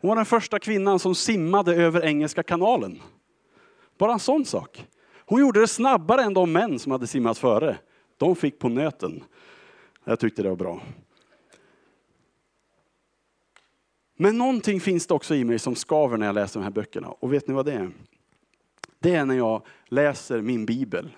Hon 0.00 0.08
var 0.08 0.16
den 0.16 0.24
första 0.24 0.58
kvinnan 0.58 0.98
som 0.98 1.14
simmade 1.14 1.74
över 1.74 2.04
Engelska 2.04 2.42
kanalen. 2.42 3.00
Bara 3.98 4.12
en 4.12 4.18
sån 4.18 4.44
sak. 4.44 4.86
Hon 5.26 5.40
gjorde 5.40 5.60
det 5.60 5.68
snabbare 5.68 6.22
än 6.22 6.34
de 6.34 6.52
män 6.52 6.78
som 6.78 6.92
hade 6.92 7.06
simmat 7.06 7.38
före. 7.38 7.78
De 8.22 8.36
fick 8.36 8.58
på 8.58 8.68
nöten. 8.68 9.24
Jag 10.04 10.20
tyckte 10.20 10.42
det 10.42 10.48
var 10.48 10.56
bra. 10.56 10.82
Men 14.16 14.38
någonting 14.38 14.80
finns 14.80 15.06
det 15.06 15.14
också 15.14 15.34
i 15.34 15.44
mig 15.44 15.58
som 15.58 15.74
skaver 15.74 16.16
när 16.16 16.26
jag 16.26 16.34
läser 16.34 16.60
de 16.60 16.64
här 16.64 16.70
böckerna. 16.70 17.08
Och 17.08 17.32
vet 17.32 17.48
ni 17.48 17.54
vad 17.54 17.66
det 17.66 17.72
är? 17.72 17.90
Det 18.98 19.14
är 19.14 19.24
när 19.24 19.34
jag 19.34 19.66
läser 19.88 20.40
min 20.40 20.66
bibel. 20.66 21.10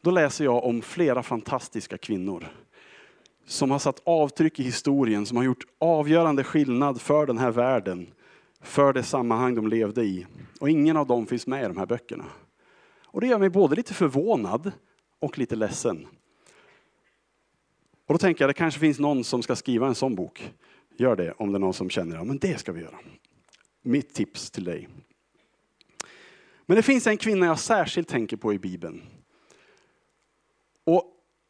Då 0.00 0.10
läser 0.10 0.44
jag 0.44 0.64
om 0.64 0.82
flera 0.82 1.22
fantastiska 1.22 1.98
kvinnor 1.98 2.48
som 3.46 3.70
har 3.70 3.78
satt 3.78 4.02
avtryck 4.04 4.60
i 4.60 4.62
historien, 4.62 5.26
som 5.26 5.36
har 5.36 5.44
gjort 5.44 5.66
avgörande 5.78 6.44
skillnad 6.44 7.00
för 7.00 7.26
den 7.26 7.38
här 7.38 7.50
världen, 7.50 8.06
för 8.60 8.92
det 8.92 9.02
sammanhang 9.02 9.54
de 9.54 9.68
levde 9.68 10.02
i. 10.02 10.26
Och 10.60 10.70
ingen 10.70 10.96
av 10.96 11.06
dem 11.06 11.26
finns 11.26 11.46
med 11.46 11.64
i 11.64 11.68
de 11.68 11.76
här 11.76 11.86
böckerna. 11.86 12.24
Och 13.04 13.20
det 13.20 13.26
gör 13.26 13.38
mig 13.38 13.50
både 13.50 13.76
lite 13.76 13.94
förvånad 13.94 14.72
och 15.18 15.38
lite 15.38 15.56
ledsen. 15.56 16.06
Och 18.06 18.14
då 18.14 18.18
tänker 18.18 18.44
jag, 18.44 18.50
det 18.50 18.54
kanske 18.54 18.80
finns 18.80 18.98
någon 18.98 19.24
som 19.24 19.42
ska 19.42 19.56
skriva 19.56 19.86
en 19.86 19.94
sån 19.94 20.14
bok. 20.14 20.52
Gör 20.96 21.16
det 21.16 21.32
om 21.32 21.52
det 21.52 21.56
är 21.56 21.60
någon 21.60 21.74
som 21.74 21.90
känner, 21.90 22.16
ja 22.16 22.24
men 22.24 22.38
det 22.38 22.58
ska 22.58 22.72
vi 22.72 22.80
göra. 22.80 22.98
Mitt 23.82 24.14
tips 24.14 24.50
till 24.50 24.64
dig. 24.64 24.88
Men 26.66 26.76
det 26.76 26.82
finns 26.82 27.06
en 27.06 27.16
kvinna 27.16 27.46
jag 27.46 27.58
särskilt 27.58 28.08
tänker 28.08 28.36
på 28.36 28.52
i 28.52 28.58
Bibeln. 28.58 29.02
Och 30.84 31.04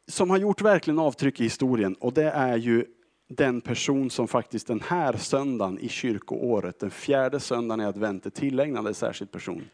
som 0.07 0.29
har 0.29 0.37
gjort 0.37 0.61
verkligen 0.61 0.99
avtryck 0.99 1.39
i 1.39 1.43
historien 1.43 1.93
och 1.93 2.13
det 2.13 2.31
är 2.31 2.57
ju 2.57 2.85
den 3.27 3.61
person 3.61 4.09
som 4.09 4.27
faktiskt 4.27 4.67
den 4.67 4.81
här 4.81 5.17
söndagen 5.17 5.79
i 5.79 5.89
kyrkoåret, 5.89 6.79
den 6.79 6.91
fjärde 6.91 7.39
söndagen 7.39 7.81
i 7.81 7.85
advent, 7.85 8.25
är 8.25 8.29
tillägnad 8.29 8.87
en 8.87 8.93
särskild 8.93 9.31
person. 9.31 9.69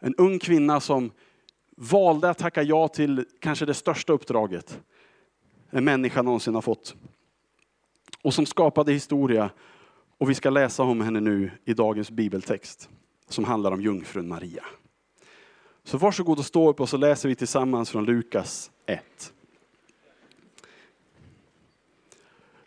En 0.00 0.14
ung 0.14 0.38
kvinna 0.38 0.80
som 0.80 1.10
valde 1.76 2.30
att 2.30 2.38
tacka 2.38 2.62
ja 2.62 2.88
till 2.88 3.24
kanske 3.40 3.66
det 3.66 3.74
största 3.74 4.12
uppdraget 4.12 4.80
en 5.70 5.84
människa 5.84 6.22
någonsin 6.22 6.54
har 6.54 6.62
fått. 6.62 6.96
Och 8.22 8.34
som 8.34 8.46
skapade 8.46 8.92
historia. 8.92 9.50
Och 10.18 10.30
vi 10.30 10.34
ska 10.34 10.50
läsa 10.50 10.82
om 10.82 11.00
henne 11.00 11.20
nu 11.20 11.50
i 11.64 11.74
dagens 11.74 12.10
bibeltext 12.10 12.88
som 13.28 13.44
handlar 13.44 13.72
om 13.72 13.80
jungfrun 13.80 14.28
Maria. 14.28 14.64
Så 15.84 15.98
varsågod 15.98 16.38
och 16.38 16.44
stå 16.44 16.70
upp 16.70 16.80
och 16.80 16.88
så 16.88 16.96
läser 16.96 17.28
vi 17.28 17.34
tillsammans 17.34 17.90
från 17.90 18.04
Lukas 18.04 18.70
1. 18.86 19.32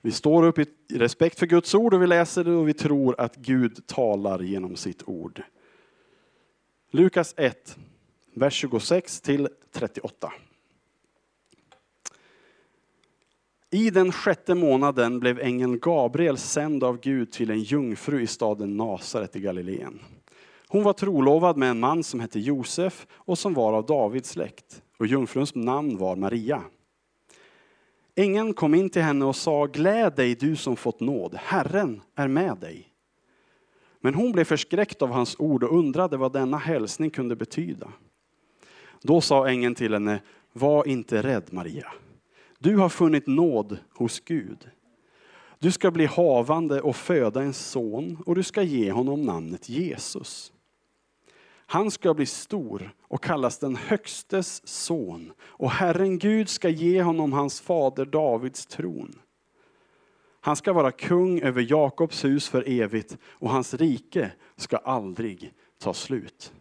Vi 0.02 0.12
står 0.12 0.44
upp 0.44 0.60
i 0.60 0.66
respekt 0.90 1.40
för 1.40 1.46
Guds 1.46 1.76
ord 1.76 1.94
och 1.94 2.02
vi 2.02 2.08
läser 2.08 2.44
det 2.44 2.52
och 2.52 2.68
vi 2.68 2.74
tror 2.74 3.22
att 3.22 3.36
Gud 3.36 3.88
talar 3.88 4.40
genom 4.40 4.76
sitt 4.76 5.04
ord. 5.06 5.44
Lukas 6.92 7.34
1, 7.38 7.78
vers 8.40 8.54
26 8.54 9.22
till 9.22 9.48
38. 9.72 10.34
I 13.72 13.90
den 13.90 14.12
sjätte 14.12 14.56
månaden 14.56 15.20
blev 15.20 15.40
ängeln 15.40 15.80
Gabriel 15.80 16.38
sänd 16.38 16.84
av 16.84 17.00
Gud 17.00 17.32
till 17.32 17.52
en 17.52 17.60
jungfru 17.60 18.22
i 18.22 18.28
staden 18.28 18.78
Nasaret 18.78 19.36
i 19.36 19.40
Galileen. 19.40 20.00
Hon 20.68 20.84
var 20.84 20.94
trolovad 20.94 21.58
med 21.58 21.70
en 21.70 21.80
man 21.80 22.04
som 22.04 22.20
hette 22.20 22.40
Josef 22.40 23.08
och 23.12 23.38
som 23.38 23.54
var 23.54 23.74
av 23.74 23.86
Davids 23.86 24.30
släkt. 24.30 24.82
Och 24.98 25.08
jungfruns 25.08 25.56
namn 25.56 25.98
var 25.98 26.16
Maria. 26.16 26.62
Ängeln 28.16 28.54
kom 28.54 28.76
in 28.76 28.90
till 28.90 29.02
henne 29.02 29.26
och 29.26 29.36
sa, 29.36 29.66
gläd 29.66 30.16
dig 30.16 30.36
du 30.36 30.56
som 30.56 30.76
fått 30.76 31.00
nåd, 31.00 31.36
Herren 31.36 32.02
är 32.16 32.28
med 32.28 32.58
dig. 32.58 32.88
Men 34.02 34.14
hon 34.14 34.32
blev 34.32 34.44
förskräckt 34.44 35.02
av 35.02 35.10
hans 35.10 35.36
ord 35.40 35.64
och 35.64 35.78
undrade 35.78 36.18
vad 36.18 36.34
denna 36.34 36.58
hälsning 36.58 37.10
kunde 37.10 37.36
betyda. 37.36 37.88
Då 39.02 39.22
sa 39.22 39.50
ängeln 39.50 39.76
till 39.76 39.94
henne, 39.94 40.22
var 40.54 40.88
inte 40.88 41.22
rädd 41.22 41.44
Maria. 41.52 41.88
Du 42.60 42.76
har 42.78 42.90
funnit 42.90 43.28
nåd 43.28 43.78
hos 43.94 44.20
Gud. 44.20 44.70
Du 45.60 45.72
ska 45.72 45.92
bli 45.92 46.06
havande 46.06 46.82
och 46.82 46.96
föda 46.96 47.42
en 47.42 47.54
son 47.54 48.18
och 48.26 48.36
du 48.36 48.44
ska 48.44 48.62
ge 48.62 48.92
honom 48.92 49.22
namnet 49.22 49.70
Jesus. 49.70 50.54
Han 51.72 51.92
ska 51.92 52.14
bli 52.14 52.26
stor 52.26 52.94
och 53.02 53.24
kallas 53.24 53.58
den 53.58 53.76
högstes 53.76 54.68
son 54.68 55.32
och 55.42 55.72
Herren 55.72 56.20
Gud 56.20 56.50
ska 56.50 56.70
ge 56.70 57.02
honom 57.02 57.34
hans 57.34 57.62
fader 57.62 58.06
Davids 58.06 58.66
tron. 58.66 59.20
Han 60.42 60.56
ska 60.56 60.74
vara 60.74 60.92
kung 60.92 61.42
över 61.42 61.66
Jakobs 61.70 62.26
hus 62.26 62.50
för 62.50 62.70
evigt 62.70 63.18
och 63.24 63.50
hans 63.50 63.74
rike 63.74 64.32
ska 64.56 64.78
aldrig 64.78 65.54
ta 65.78 65.94
slut. 65.94 66.54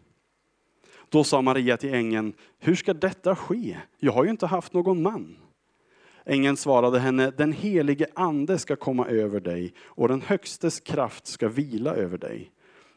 Då 1.09 1.23
sa 1.23 1.41
Maria 1.41 1.77
till 1.77 1.93
ängeln, 1.93 2.33
hur 2.59 2.75
ska 2.75 2.93
detta 2.93 3.35
ske? 3.35 3.77
Jag 3.99 4.11
har 4.11 4.23
ju 4.23 4.29
inte 4.29 4.47
haft 4.47 4.73
någon 4.73 5.01
man. 5.01 5.37
Ängeln 6.25 6.57
svarade 6.57 6.99
henne, 6.99 7.31
den 7.37 7.51
helige 7.51 8.07
ande 8.15 8.57
ska 8.57 8.75
komma 8.75 9.07
över 9.07 9.39
dig 9.39 9.73
och 9.79 10.07
den 10.07 10.21
högstes 10.21 10.79
kraft 10.79 11.27
ska 11.27 11.47
vila 11.47 11.95
över 11.95 12.17
dig. 12.17 12.51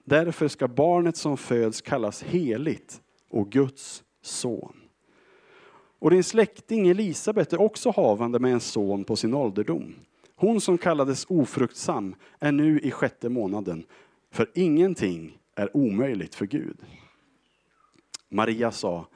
Därför 0.04 0.49
ska 0.49 0.69
barnet 0.69 1.16
som 1.16 1.37
föds 1.37 1.81
kallas 1.81 2.23
heligt 2.23 3.00
och 3.31 3.50
Guds 3.50 4.02
son. 4.23 4.76
Och 5.99 6.11
din 6.11 6.25
släkting 6.25 6.88
Elisabet 6.88 7.52
är 7.52 7.61
också 7.61 7.90
havande 7.90 8.38
med 8.38 8.52
en 8.52 8.61
son 8.61 9.04
på 9.04 9.16
sin 9.16 9.35
ålderdom. 9.35 9.95
Hon 10.37 10.61
som 10.61 10.78
kallades 10.78 11.26
ofruktsam 11.28 12.14
är 12.38 12.52
nu 12.52 12.81
i 12.81 12.90
sjätte 12.90 13.28
månaden, 13.28 13.85
för 14.31 14.50
ingenting 14.54 15.38
är 15.54 15.76
omöjligt 15.76 16.35
för 16.35 16.47
Gud. 16.47 16.76
Maria 18.32 18.70
sa, 18.70 19.06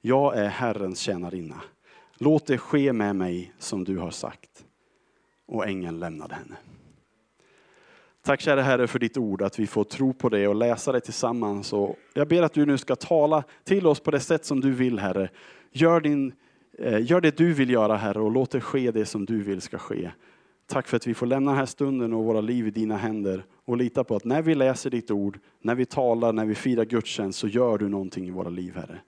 jag 0.00 0.36
är 0.36 0.48
Herrens 0.48 0.98
tjänarinna. 0.98 1.60
Låt 2.18 2.46
det 2.46 2.58
ske 2.58 2.92
med 2.92 3.16
mig 3.16 3.52
som 3.58 3.84
du 3.84 3.98
har 3.98 4.10
sagt. 4.10 4.64
Och 5.46 5.66
ängeln 5.66 5.98
lämnade 5.98 6.34
henne. 6.34 6.56
Tack 8.22 8.40
kära 8.40 8.62
Herre 8.62 8.86
för 8.86 8.98
ditt 8.98 9.16
ord, 9.16 9.42
att 9.42 9.58
vi 9.58 9.66
får 9.66 9.84
tro 9.84 10.12
på 10.12 10.28
det 10.28 10.48
och 10.48 10.54
läsa 10.54 10.92
det 10.92 11.00
tillsammans. 11.00 11.72
Och 11.72 11.96
jag 12.14 12.28
ber 12.28 12.42
att 12.42 12.52
du 12.52 12.66
nu 12.66 12.78
ska 12.78 12.96
tala 12.96 13.44
till 13.64 13.86
oss 13.86 14.00
på 14.00 14.10
det 14.10 14.20
sätt 14.20 14.44
som 14.44 14.60
du 14.60 14.72
vill 14.72 14.98
Herre. 14.98 15.28
Gör, 15.72 16.00
din, 16.00 16.32
eh, 16.78 17.10
gör 17.10 17.20
det 17.20 17.36
du 17.36 17.52
vill 17.52 17.70
göra 17.70 17.96
Herre 17.96 18.20
och 18.20 18.30
låt 18.30 18.50
det 18.50 18.60
ske 18.60 18.90
det 18.90 19.06
som 19.06 19.24
du 19.24 19.42
vill 19.42 19.60
ska 19.60 19.78
ske. 19.78 20.10
Tack 20.66 20.88
för 20.88 20.96
att 20.96 21.06
vi 21.06 21.14
får 21.14 21.26
lämna 21.26 21.50
den 21.50 21.58
här 21.58 21.66
stunden 21.66 22.12
och 22.12 22.24
våra 22.24 22.40
liv 22.40 22.66
i 22.66 22.70
dina 22.70 22.96
händer 22.96 23.44
och 23.64 23.76
lita 23.76 24.04
på 24.04 24.16
att 24.16 24.24
när 24.24 24.42
vi 24.42 24.54
läser 24.54 24.90
ditt 24.90 25.10
ord, 25.10 25.38
när 25.60 25.74
vi 25.74 25.86
talar, 25.86 26.32
när 26.32 26.46
vi 26.46 26.54
firar 26.54 26.84
gudstjänst 26.84 27.38
så 27.38 27.48
gör 27.48 27.78
du 27.78 27.88
någonting 27.88 28.26
i 28.28 28.30
våra 28.30 28.48
liv 28.48 28.74
Herre. 28.74 29.00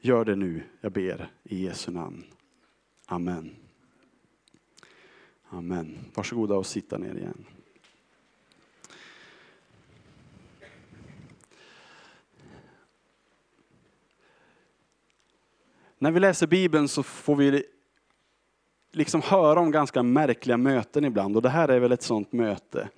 Gör 0.00 0.24
det 0.24 0.36
nu, 0.36 0.62
jag 0.80 0.92
ber 0.92 1.30
i 1.44 1.64
Jesu 1.64 1.90
namn. 1.90 2.24
Amen. 3.06 3.50
Amen. 5.48 5.98
Varsågoda 6.14 6.54
och 6.54 6.66
sitta 6.66 6.98
ner 6.98 7.14
igen. 7.14 7.44
När 15.98 16.10
vi 16.10 16.20
läser 16.20 16.46
Bibeln 16.46 16.88
så 16.88 17.02
får 17.02 17.36
vi 17.36 17.64
liksom 18.92 19.22
höra 19.22 19.60
om 19.60 19.70
ganska 19.70 20.02
märkliga 20.02 20.56
möten 20.56 21.04
ibland 21.04 21.36
och 21.36 21.42
det 21.42 21.48
här 21.48 21.68
är 21.68 21.78
väl 21.78 21.92
ett 21.92 22.02
sådant 22.02 22.32
möte. 22.32 22.88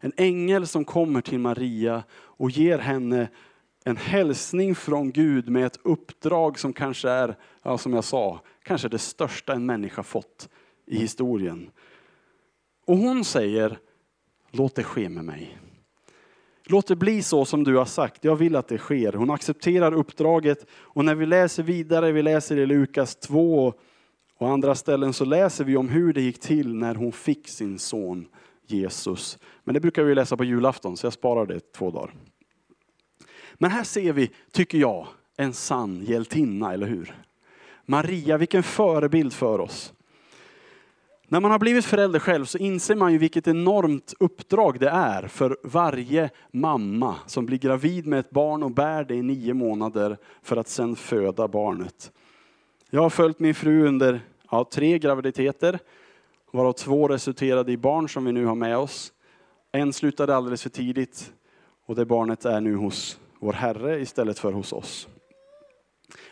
En 0.00 0.12
ängel 0.16 0.66
som 0.66 0.84
kommer 0.84 1.20
till 1.20 1.38
Maria 1.38 2.02
och 2.12 2.50
ger 2.50 2.78
henne 2.78 3.28
en 3.84 3.96
hälsning 3.96 4.74
från 4.74 5.12
Gud 5.12 5.48
med 5.48 5.66
ett 5.66 5.78
uppdrag 5.82 6.58
som 6.58 6.72
kanske 6.72 7.10
är, 7.10 7.36
ja, 7.62 7.78
som 7.78 7.92
jag 7.92 8.04
sa, 8.04 8.40
kanske 8.62 8.88
det 8.88 8.98
största 8.98 9.52
en 9.52 9.66
människa 9.66 10.02
fått 10.02 10.48
i 10.86 10.96
historien. 10.96 11.70
Och 12.86 12.96
hon 12.96 13.24
säger, 13.24 13.78
låt 14.50 14.74
det 14.74 14.84
ske 14.84 15.08
med 15.08 15.24
mig. 15.24 15.58
Låt 16.64 16.86
det 16.86 16.96
bli 16.96 17.22
så 17.22 17.44
som 17.44 17.64
du 17.64 17.76
har 17.76 17.84
sagt, 17.84 18.24
jag 18.24 18.36
vill 18.36 18.56
att 18.56 18.68
det 18.68 18.78
sker. 18.78 19.12
Hon 19.12 19.30
accepterar 19.30 19.94
uppdraget 19.94 20.66
och 20.72 21.04
när 21.04 21.14
vi 21.14 21.26
läser 21.26 21.62
vidare, 21.62 22.12
vi 22.12 22.22
läser 22.22 22.56
i 22.56 22.66
Lukas 22.66 23.16
2 23.16 23.74
och 24.42 24.50
andra 24.50 24.74
ställen 24.74 25.12
så 25.12 25.24
läser 25.24 25.64
vi 25.64 25.76
om 25.76 25.88
hur 25.88 26.12
det 26.12 26.20
gick 26.20 26.40
till 26.40 26.74
när 26.74 26.94
hon 26.94 27.12
fick 27.12 27.48
sin 27.48 27.78
son 27.78 28.26
Jesus. 28.66 29.38
Men 29.64 29.74
det 29.74 29.80
brukar 29.80 30.02
vi 30.02 30.14
läsa 30.14 30.36
på 30.36 30.44
julafton 30.44 30.96
så 30.96 31.06
jag 31.06 31.12
sparar 31.12 31.46
det 31.46 31.72
två 31.72 31.90
dagar. 31.90 32.14
Men 33.54 33.70
här 33.70 33.84
ser 33.84 34.12
vi, 34.12 34.30
tycker 34.52 34.78
jag, 34.78 35.06
en 35.36 35.52
sann 35.52 36.04
hjältinna, 36.04 36.72
eller 36.72 36.86
hur? 36.86 37.14
Maria, 37.86 38.36
vilken 38.36 38.62
förebild 38.62 39.32
för 39.32 39.60
oss. 39.60 39.92
När 41.28 41.40
man 41.40 41.50
har 41.50 41.58
blivit 41.58 41.84
förälder 41.84 42.18
själv 42.18 42.44
så 42.44 42.58
inser 42.58 42.94
man 42.94 43.12
ju 43.12 43.18
vilket 43.18 43.48
enormt 43.48 44.14
uppdrag 44.20 44.80
det 44.80 44.88
är 44.88 45.28
för 45.28 45.56
varje 45.62 46.30
mamma 46.50 47.14
som 47.26 47.46
blir 47.46 47.58
gravid 47.58 48.06
med 48.06 48.18
ett 48.18 48.30
barn 48.30 48.62
och 48.62 48.70
bär 48.70 49.04
det 49.04 49.14
i 49.14 49.22
nio 49.22 49.54
månader 49.54 50.18
för 50.42 50.56
att 50.56 50.68
sedan 50.68 50.96
föda 50.96 51.48
barnet. 51.48 52.12
Jag 52.90 53.02
har 53.02 53.10
följt 53.10 53.40
min 53.40 53.54
fru 53.54 53.86
under 53.86 54.20
ja, 54.52 54.64
tre 54.64 54.98
graviditeter, 54.98 55.78
varav 56.50 56.72
två 56.72 57.08
resulterade 57.08 57.72
i 57.72 57.76
barn 57.76 58.08
som 58.08 58.24
vi 58.24 58.32
nu 58.32 58.44
har 58.44 58.54
med 58.54 58.76
oss. 58.76 59.12
En 59.72 59.92
slutade 59.92 60.36
alldeles 60.36 60.62
för 60.62 60.70
tidigt 60.70 61.32
och 61.86 61.94
det 61.94 62.04
barnet 62.04 62.44
är 62.44 62.60
nu 62.60 62.76
hos 62.76 63.20
vår 63.38 63.52
Herre 63.52 64.00
istället 64.00 64.38
för 64.38 64.52
hos 64.52 64.72
oss. 64.72 65.08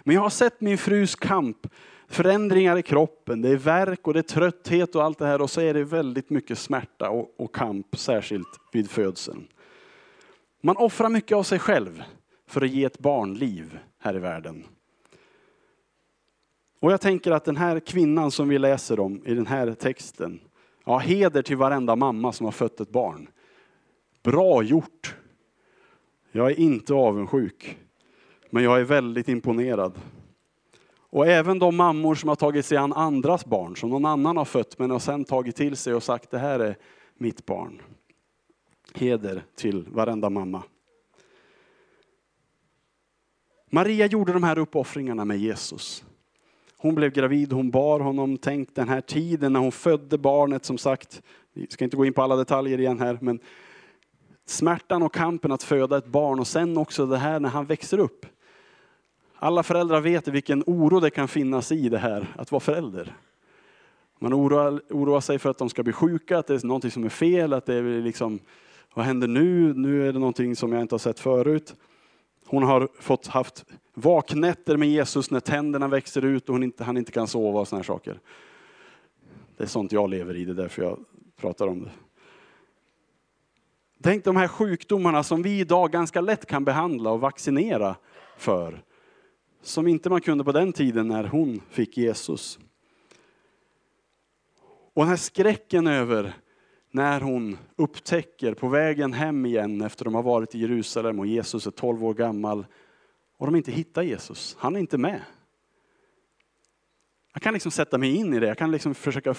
Men 0.02 0.14
jag 0.14 0.22
har 0.22 0.30
sett 0.30 0.60
min 0.60 0.78
frus 0.78 1.14
kamp, 1.14 1.66
förändringar 2.08 2.76
i 2.78 2.82
kroppen, 2.82 3.42
det 3.42 3.48
är 3.48 3.56
värk 3.56 4.06
och 4.06 4.14
det 4.14 4.20
är 4.20 4.22
trötthet 4.22 4.94
och 4.94 5.04
allt 5.04 5.18
det 5.18 5.26
här 5.26 5.42
och 5.42 5.50
så 5.50 5.60
är 5.60 5.74
det 5.74 5.84
väldigt 5.84 6.30
mycket 6.30 6.58
smärta 6.58 7.10
och, 7.10 7.34
och 7.36 7.54
kamp, 7.54 7.96
särskilt 7.96 8.60
vid 8.72 8.90
födseln. 8.90 9.46
Man 10.60 10.76
offrar 10.76 11.08
mycket 11.08 11.36
av 11.36 11.42
sig 11.42 11.58
själv 11.58 12.02
för 12.46 12.62
att 12.62 12.70
ge 12.70 12.84
ett 12.84 12.98
barn 12.98 13.34
liv 13.34 13.78
här 13.98 14.16
i 14.16 14.18
världen. 14.18 14.64
Och 16.80 16.92
jag 16.92 17.00
tänker 17.00 17.30
att 17.30 17.44
den 17.44 17.56
här 17.56 17.80
kvinnan 17.80 18.30
som 18.30 18.48
vi 18.48 18.58
läser 18.58 19.00
om 19.00 19.22
i 19.26 19.34
den 19.34 19.46
här 19.46 19.74
texten, 19.74 20.40
ja 20.84 20.98
heder 20.98 21.42
till 21.42 21.56
varenda 21.56 21.96
mamma 21.96 22.32
som 22.32 22.44
har 22.44 22.52
fött 22.52 22.80
ett 22.80 22.90
barn. 22.90 23.28
Bra 24.22 24.62
gjort! 24.62 25.16
Jag 26.32 26.50
är 26.50 26.60
inte 26.60 26.94
avundsjuk, 26.94 27.78
men 28.50 28.64
jag 28.64 28.80
är 28.80 28.84
väldigt 28.84 29.28
imponerad. 29.28 30.00
Och 31.10 31.26
även 31.26 31.58
de 31.58 31.76
mammor 31.76 32.14
som 32.14 32.28
har 32.28 32.36
tagit 32.36 32.66
sig 32.66 32.78
an 32.78 32.92
andras 32.92 33.44
barn, 33.44 33.76
som 33.76 33.90
någon 33.90 34.04
annan 34.04 34.36
har 34.36 34.44
fött, 34.44 34.78
men 34.78 34.90
har 34.90 34.98
sen 34.98 35.24
tagit 35.24 35.56
till 35.56 35.76
sig 35.76 35.94
och 35.94 36.02
sagt 36.02 36.30
det 36.30 36.38
här 36.38 36.60
är 36.60 36.76
mitt 37.14 37.46
barn. 37.46 37.82
Heder 38.94 39.44
till 39.54 39.86
varenda 39.88 40.30
mamma. 40.30 40.62
Maria 43.70 44.06
gjorde 44.06 44.32
de 44.32 44.42
här 44.42 44.58
uppoffringarna 44.58 45.24
med 45.24 45.38
Jesus. 45.38 46.04
Hon 46.82 46.94
blev 46.94 47.12
gravid, 47.12 47.52
hon 47.52 47.70
bar 47.70 48.00
honom. 48.00 48.38
Tänk 48.38 48.74
den 48.74 48.88
här 48.88 49.00
tiden 49.00 49.52
när 49.52 49.60
hon 49.60 49.72
födde 49.72 50.18
barnet, 50.18 50.64
som 50.64 50.78
sagt. 50.78 51.22
Vi 51.52 51.66
ska 51.66 51.84
inte 51.84 51.96
gå 51.96 52.04
in 52.04 52.12
på 52.12 52.22
alla 52.22 52.36
detaljer 52.36 52.80
igen 52.80 52.98
här, 52.98 53.18
men 53.20 53.40
smärtan 54.46 55.02
och 55.02 55.14
kampen 55.14 55.52
att 55.52 55.62
föda 55.62 55.98
ett 55.98 56.06
barn 56.06 56.40
och 56.40 56.46
sen 56.46 56.78
också 56.78 57.06
det 57.06 57.16
här 57.16 57.40
när 57.40 57.48
han 57.48 57.66
växer 57.66 57.98
upp. 57.98 58.26
Alla 59.34 59.62
föräldrar 59.62 60.00
vet 60.00 60.28
vilken 60.28 60.64
oro 60.66 61.00
det 61.00 61.10
kan 61.10 61.28
finnas 61.28 61.72
i 61.72 61.88
det 61.88 61.98
här, 61.98 62.34
att 62.36 62.52
vara 62.52 62.60
förälder. 62.60 63.16
Man 64.18 64.34
oroar, 64.34 64.80
oroar 64.90 65.20
sig 65.20 65.38
för 65.38 65.50
att 65.50 65.58
de 65.58 65.68
ska 65.68 65.82
bli 65.82 65.92
sjuka, 65.92 66.38
att 66.38 66.46
det 66.46 66.54
är 66.54 66.66
någonting 66.66 66.90
som 66.90 67.04
är 67.04 67.08
fel, 67.08 67.52
att 67.52 67.66
det 67.66 67.74
är 67.74 68.02
liksom, 68.02 68.38
vad 68.94 69.04
händer 69.04 69.28
nu? 69.28 69.74
Nu 69.74 70.08
är 70.08 70.12
det 70.12 70.18
någonting 70.18 70.56
som 70.56 70.72
jag 70.72 70.82
inte 70.82 70.94
har 70.94 70.98
sett 70.98 71.20
förut. 71.20 71.74
Hon 72.46 72.62
har 72.62 72.88
fått 73.00 73.26
haft 73.26 73.64
vaknätter 74.00 74.76
med 74.76 74.88
Jesus 74.88 75.30
när 75.30 75.40
tänderna 75.40 75.88
växer 75.88 76.24
ut 76.24 76.48
och 76.48 76.54
hon 76.54 76.62
inte, 76.62 76.84
han 76.84 76.96
inte 76.96 77.12
kan 77.12 77.26
sova 77.26 77.60
och 77.60 77.68
sådana 77.68 77.84
saker. 77.84 78.20
Det 79.56 79.64
är 79.64 79.68
sånt 79.68 79.92
jag 79.92 80.10
lever 80.10 80.36
i, 80.36 80.44
det 80.44 80.52
är 80.52 80.54
därför 80.54 80.82
jag 80.82 80.98
pratar 81.36 81.66
om 81.66 81.82
det. 81.82 81.90
Tänk 84.02 84.24
de 84.24 84.36
här 84.36 84.48
sjukdomarna 84.48 85.22
som 85.22 85.42
vi 85.42 85.60
idag 85.60 85.90
ganska 85.90 86.20
lätt 86.20 86.46
kan 86.46 86.64
behandla 86.64 87.10
och 87.10 87.20
vaccinera 87.20 87.96
för. 88.36 88.82
Som 89.62 89.86
inte 89.86 90.10
man 90.10 90.20
kunde 90.20 90.44
på 90.44 90.52
den 90.52 90.72
tiden 90.72 91.08
när 91.08 91.24
hon 91.24 91.60
fick 91.70 91.96
Jesus. 91.96 92.58
Och 94.94 95.02
den 95.02 95.08
här 95.08 95.16
skräcken 95.16 95.86
över 95.86 96.34
när 96.90 97.20
hon 97.20 97.58
upptäcker 97.76 98.54
på 98.54 98.68
vägen 98.68 99.12
hem 99.12 99.46
igen 99.46 99.80
efter 99.80 100.04
de 100.04 100.14
har 100.14 100.22
varit 100.22 100.54
i 100.54 100.58
Jerusalem 100.58 101.18
och 101.18 101.26
Jesus 101.26 101.66
är 101.66 101.70
12 101.70 102.04
år 102.04 102.14
gammal 102.14 102.66
och 103.40 103.46
de 103.46 103.56
inte 103.56 103.72
hittar 103.72 104.02
Jesus. 104.02 104.56
Han 104.58 104.76
är 104.76 104.80
inte 104.80 104.98
med. 104.98 105.20
Jag 107.32 107.42
kan 107.42 107.54
liksom 107.54 107.70
sätta 107.70 107.98
mig 107.98 108.16
in 108.16 108.34
i 108.34 108.40
det. 108.40 108.46
Jag 108.46 108.58
kan 108.58 108.70
liksom 108.70 108.94
försöka... 108.94 109.34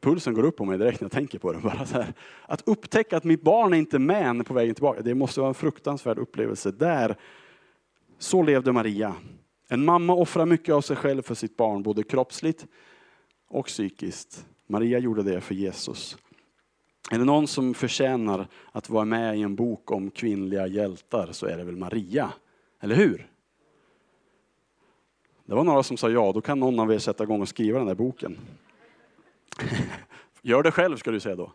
Pulsen 0.00 0.34
går 0.34 0.42
upp 0.42 0.56
på 0.56 0.64
mig 0.64 0.78
direkt 0.78 1.00
när 1.00 1.04
jag 1.04 1.12
tänker 1.12 1.38
på 1.38 1.52
det. 1.52 1.58
Bara 1.62 1.86
så 1.86 1.94
här. 1.94 2.14
Att 2.46 2.68
upptäcka 2.68 3.16
att 3.16 3.24
mitt 3.24 3.42
barn 3.42 3.72
är 3.72 3.78
inte 3.78 3.98
med 3.98 4.46
på 4.46 4.54
vägen 4.54 4.74
tillbaka, 4.74 5.02
det 5.02 5.14
måste 5.14 5.40
vara 5.40 5.48
en 5.48 5.54
fruktansvärd 5.54 6.18
upplevelse. 6.18 6.70
Där, 6.70 7.16
så 8.18 8.42
levde 8.42 8.72
Maria. 8.72 9.14
En 9.68 9.84
mamma 9.84 10.14
offrar 10.14 10.46
mycket 10.46 10.74
av 10.74 10.80
sig 10.80 10.96
själv 10.96 11.22
för 11.22 11.34
sitt 11.34 11.56
barn, 11.56 11.82
både 11.82 12.02
kroppsligt 12.02 12.66
och 13.48 13.66
psykiskt. 13.66 14.46
Maria 14.66 14.98
gjorde 14.98 15.22
det 15.22 15.40
för 15.40 15.54
Jesus. 15.54 16.18
Är 17.10 17.18
det 17.18 17.24
någon 17.24 17.46
som 17.46 17.74
förtjänar 17.74 18.46
att 18.72 18.90
vara 18.90 19.04
med 19.04 19.38
i 19.38 19.42
en 19.42 19.54
bok 19.54 19.90
om 19.90 20.10
kvinnliga 20.10 20.66
hjältar 20.66 21.28
så 21.32 21.46
är 21.46 21.56
det 21.56 21.64
väl 21.64 21.76
Maria, 21.76 22.32
eller 22.80 22.94
hur? 22.94 23.28
Det 25.44 25.54
var 25.54 25.64
några 25.64 25.82
som 25.82 25.96
sa 25.96 26.10
ja, 26.10 26.32
då 26.32 26.40
kan 26.40 26.60
någon 26.60 26.80
av 26.80 26.92
er 26.92 26.98
sätta 26.98 27.24
igång 27.24 27.40
och 27.40 27.48
skriva 27.48 27.78
den 27.78 27.86
där 27.86 27.94
boken. 27.94 28.38
Gör 30.42 30.62
det 30.62 30.70
själv 30.70 30.96
ska 30.96 31.10
du 31.10 31.20
säga 31.20 31.36
då. 31.36 31.52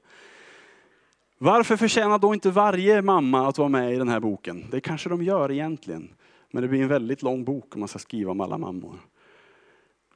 Varför 1.37 1.77
förtjänar 1.77 2.19
då 2.19 2.33
inte 2.33 2.51
varje 2.51 3.01
mamma 3.01 3.47
att 3.47 3.57
vara 3.57 3.69
med 3.69 3.93
i 3.93 3.97
den 3.97 4.09
här 4.09 4.19
boken? 4.19 4.65
Det 4.71 4.81
kanske 4.81 5.09
de 5.09 5.23
gör 5.23 5.51
egentligen. 5.51 6.09
Men 6.51 6.61
det 6.61 6.67
blir 6.67 6.81
en 6.81 6.87
väldigt 6.87 7.21
lång 7.21 7.43
bok 7.43 7.73
om 7.73 7.79
man 7.79 7.87
ska 7.87 7.99
skriva 7.99 8.31
om 8.31 8.41
alla 8.41 8.57
mammor. 8.57 8.99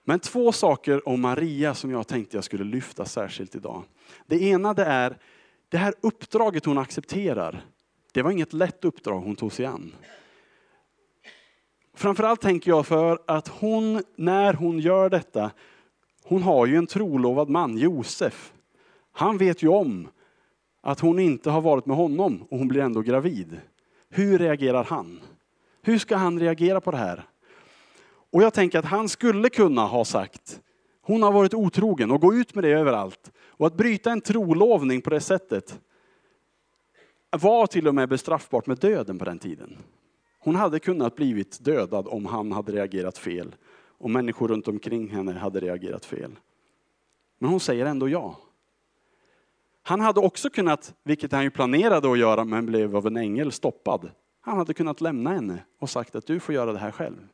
Men 0.03 0.19
två 0.19 0.51
saker 0.51 1.07
om 1.07 1.21
Maria 1.21 1.73
som 1.73 1.91
jag 1.91 2.07
tänkte 2.07 2.37
jag 2.37 2.43
skulle 2.43 2.63
lyfta 2.63 3.05
särskilt 3.05 3.55
idag. 3.55 3.83
Det 4.27 4.41
ena 4.41 4.73
det 4.73 4.85
är 4.85 5.17
det 5.69 5.77
här 5.77 5.93
uppdraget 6.01 6.65
hon 6.65 6.77
accepterar. 6.77 7.65
Det 8.13 8.21
var 8.21 8.31
inget 8.31 8.53
lätt 8.53 8.85
uppdrag 8.85 9.19
hon 9.21 9.35
tog 9.35 9.53
sig 9.53 9.65
an. 9.65 9.95
Framförallt 11.93 12.41
tänker 12.41 12.71
jag 12.71 12.87
för 12.87 13.19
att 13.27 13.47
hon, 13.47 14.03
när 14.15 14.53
hon 14.53 14.79
gör 14.79 15.09
detta, 15.09 15.51
hon 16.23 16.43
har 16.43 16.65
ju 16.65 16.75
en 16.75 16.87
trolovad 16.87 17.49
man, 17.49 17.77
Josef. 17.77 18.53
Han 19.11 19.37
vet 19.37 19.63
ju 19.63 19.67
om 19.67 20.07
att 20.81 20.99
hon 20.99 21.19
inte 21.19 21.49
har 21.49 21.61
varit 21.61 21.85
med 21.85 21.97
honom 21.97 22.47
och 22.49 22.57
hon 22.57 22.67
blir 22.67 22.81
ändå 22.81 23.01
gravid. 23.01 23.59
Hur 24.09 24.39
reagerar 24.39 24.83
han? 24.83 25.19
Hur 25.81 25.97
ska 25.97 26.15
han 26.15 26.39
reagera 26.39 26.81
på 26.81 26.91
det 26.91 26.97
här? 26.97 27.23
Och 28.31 28.43
jag 28.43 28.53
tänker 28.53 28.79
att 28.79 28.85
han 28.85 29.09
skulle 29.09 29.49
kunna 29.49 29.85
ha 29.85 30.05
sagt, 30.05 30.61
hon 31.01 31.23
har 31.23 31.31
varit 31.31 31.53
otrogen 31.53 32.11
och 32.11 32.21
gå 32.21 32.33
ut 32.33 32.55
med 32.55 32.63
det 32.63 32.69
överallt. 32.69 33.31
Och 33.37 33.67
att 33.67 33.77
bryta 33.77 34.11
en 34.11 34.21
trolovning 34.21 35.01
på 35.01 35.09
det 35.09 35.21
sättet 35.21 35.79
var 37.29 37.67
till 37.67 37.87
och 37.87 37.95
med 37.95 38.09
bestraffbart 38.09 38.65
med 38.65 38.77
döden 38.77 39.19
på 39.19 39.25
den 39.25 39.39
tiden. 39.39 39.77
Hon 40.39 40.55
hade 40.55 40.79
kunnat 40.79 41.15
blivit 41.15 41.63
dödad 41.63 42.07
om 42.07 42.25
han 42.25 42.51
hade 42.51 42.71
reagerat 42.71 43.17
fel. 43.17 43.55
Och 43.97 44.09
människor 44.09 44.47
runt 44.47 44.67
omkring 44.67 45.09
henne 45.09 45.33
hade 45.33 45.59
reagerat 45.59 46.05
fel. 46.05 46.31
Men 47.39 47.49
hon 47.49 47.59
säger 47.59 47.85
ändå 47.85 48.09
ja. 48.09 48.39
Han 49.83 49.99
hade 49.99 50.19
också 50.19 50.49
kunnat, 50.49 50.93
vilket 51.03 51.31
han 51.31 51.43
ju 51.43 51.49
planerade 51.49 52.11
att 52.11 52.19
göra 52.19 52.45
men 52.45 52.65
blev 52.65 52.95
av 52.95 53.07
en 53.07 53.17
ängel 53.17 53.51
stoppad. 53.51 54.11
Han 54.41 54.57
hade 54.57 54.73
kunnat 54.73 55.01
lämna 55.01 55.29
henne 55.33 55.63
och 55.79 55.89
sagt 55.89 56.15
att 56.15 56.25
du 56.25 56.39
får 56.39 56.55
göra 56.55 56.73
det 56.73 56.79
här 56.79 56.91
själv. 56.91 57.27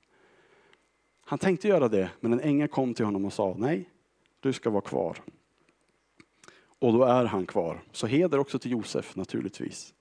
Han 1.30 1.40
tänkte 1.40 1.68
göra 1.68 1.88
det, 1.88 2.10
men 2.20 2.34
en 2.34 2.40
ängel 2.40 2.68
kom 2.68 2.94
till 2.94 3.06
honom 3.06 3.26
och 3.26 3.34
sa 3.34 3.56
nej, 3.58 3.90
du 4.40 4.54
ska 4.54 4.70
vara 4.70 4.82
kvar. 4.82 5.18
Och 6.80 6.94
då 6.94 7.04
är 7.04 7.26
han 7.26 7.46
kvar. 7.46 7.84
Så 7.92 8.08
heder 8.08 8.40
också 8.40 8.60
till 8.60 8.72
Josef 8.72 9.16
naturligtvis. 9.16 9.94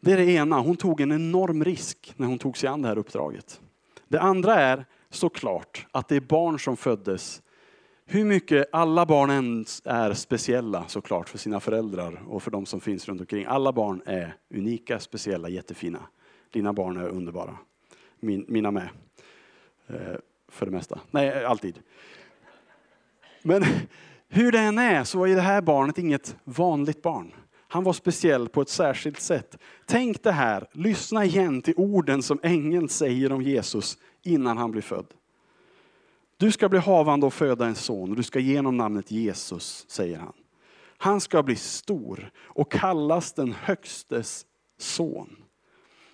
Det 0.00 0.12
är 0.12 0.16
det 0.16 0.32
ena, 0.32 0.60
hon 0.60 0.76
tog 0.76 1.00
en 1.00 1.12
enorm 1.12 1.64
risk 1.64 2.14
när 2.16 2.26
hon 2.26 2.38
tog 2.38 2.56
sig 2.56 2.68
an 2.68 2.82
det 2.82 2.88
här 2.88 2.98
uppdraget. 2.98 3.60
Det 4.08 4.20
andra 4.20 4.54
är 4.54 4.84
såklart 5.10 5.86
att 5.90 6.08
det 6.08 6.16
är 6.16 6.20
barn 6.20 6.58
som 6.58 6.76
föddes. 6.76 7.42
Hur 8.04 8.24
mycket 8.24 8.68
alla 8.72 9.06
barn 9.06 9.30
än 9.30 9.64
är 9.84 10.14
speciella 10.14 10.84
såklart 10.88 11.28
för 11.28 11.38
sina 11.38 11.60
föräldrar 11.60 12.22
och 12.28 12.42
för 12.42 12.50
de 12.50 12.66
som 12.66 12.80
finns 12.80 13.08
runt 13.08 13.20
omkring. 13.20 13.44
Alla 13.44 13.72
barn 13.72 14.02
är 14.06 14.36
unika, 14.54 15.00
speciella, 15.00 15.48
jättefina. 15.48 16.00
Dina 16.50 16.72
barn 16.72 16.96
är 16.96 17.08
underbara. 17.08 17.58
Min, 18.20 18.44
mina 18.48 18.70
med. 18.70 18.88
Eh, 19.86 20.16
för 20.48 20.66
det 20.66 20.72
mesta. 20.72 21.00
Nej, 21.10 21.44
alltid. 21.44 21.78
Men 23.42 23.64
hur 24.28 24.52
det 24.52 24.58
än 24.58 24.78
är 24.78 25.04
så 25.04 25.26
är 25.26 25.34
det 25.34 25.40
här 25.40 25.60
barnet 25.60 25.98
inget 25.98 26.36
vanligt 26.44 27.02
barn. 27.02 27.34
Han 27.70 27.84
var 27.84 27.92
speciell 27.92 28.48
på 28.48 28.60
ett 28.60 28.68
särskilt 28.68 29.20
sätt. 29.20 29.58
Tänk 29.86 30.22
det 30.22 30.32
här, 30.32 30.66
lyssna 30.72 31.24
igen 31.24 31.62
till 31.62 31.74
orden 31.76 32.22
som 32.22 32.40
ängeln 32.42 32.88
säger 32.88 33.32
om 33.32 33.42
Jesus 33.42 33.98
innan 34.22 34.58
han 34.58 34.70
blir 34.70 34.82
född. 34.82 35.06
Du 36.36 36.52
ska 36.52 36.68
bli 36.68 36.78
havande 36.78 37.26
och 37.26 37.34
föda 37.34 37.66
en 37.66 37.74
son 37.74 38.10
och 38.10 38.16
du 38.16 38.22
ska 38.22 38.38
ge 38.38 38.56
honom 38.56 38.76
namnet 38.76 39.10
Jesus, 39.10 39.84
säger 39.88 40.18
han. 40.18 40.32
Han 40.98 41.20
ska 41.20 41.42
bli 41.42 41.56
stor 41.56 42.30
och 42.38 42.72
kallas 42.72 43.32
den 43.32 43.52
högstes 43.52 44.46
son. 44.78 45.36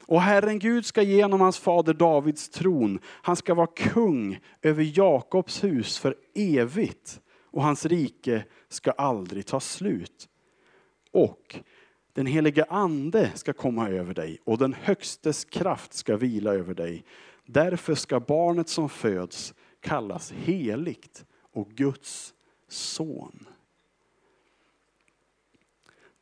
Och 0.07 0.23
Herren 0.23 0.59
Gud 0.59 0.87
ska 0.87 1.03
genom 1.03 1.41
hans 1.41 1.59
fader 1.59 1.95
Davids 1.95 2.49
tron. 2.49 2.99
Han 3.07 3.37
ska 3.37 3.55
vara 3.55 3.67
kung 3.67 4.39
över 4.63 4.99
Jakobs 4.99 5.65
hus 5.65 5.99
för 5.99 6.15
evigt 6.35 7.21
och 7.51 7.63
hans 7.63 7.87
rike 7.87 8.45
ska 8.69 8.91
aldrig 8.91 9.47
ta 9.47 9.61
slut. 9.61 10.29
Och 11.11 11.59
Den 12.13 12.27
helige 12.27 12.65
ande 12.65 13.31
ska 13.35 13.53
komma 13.53 13.89
över 13.89 14.15
dig 14.15 14.39
och 14.45 14.59
den 14.59 14.75
högstes 14.75 15.45
kraft 15.45 15.93
ska 15.93 16.17
vila 16.17 16.55
över 16.55 16.75
dig. 16.75 17.05
Därför 17.47 17.95
ska 17.95 18.21
barnet 18.21 18.69
som 18.69 18.89
föds 18.89 19.55
kallas 19.81 20.33
heligt 20.33 21.25
och 21.53 21.69
Guds 21.71 22.35
son. 22.69 23.47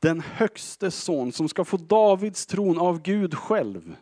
Den 0.02 0.20
högste 0.20 0.90
son 0.90 1.32
som 1.32 1.48
ska 1.48 1.64
få 1.64 1.76
Davids 1.76 2.46
tron 2.46 2.78
av 2.78 3.02
Gud 3.02 3.34
själv. 3.34 3.96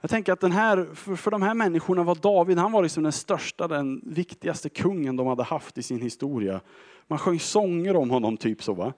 Jag 0.00 0.10
tänker 0.10 0.32
att 0.32 0.40
den 0.40 0.52
här, 0.52 0.88
för, 0.94 1.16
för 1.16 1.30
de 1.30 1.42
här 1.42 1.54
människorna 1.54 2.02
var 2.02 2.14
David, 2.14 2.58
han 2.58 2.72
var 2.72 2.82
liksom 2.82 3.02
den 3.02 3.12
största, 3.12 3.68
den 3.68 4.00
viktigaste 4.04 4.68
kungen 4.68 5.16
de 5.16 5.26
hade 5.26 5.42
haft 5.42 5.78
i 5.78 5.82
sin 5.82 6.00
historia. 6.00 6.60
Man 7.06 7.18
sjöng 7.18 7.40
sånger 7.40 7.96
om 7.96 8.10
honom, 8.10 8.36
typ 8.36 8.62
så 8.62 8.74
va. 8.74 8.92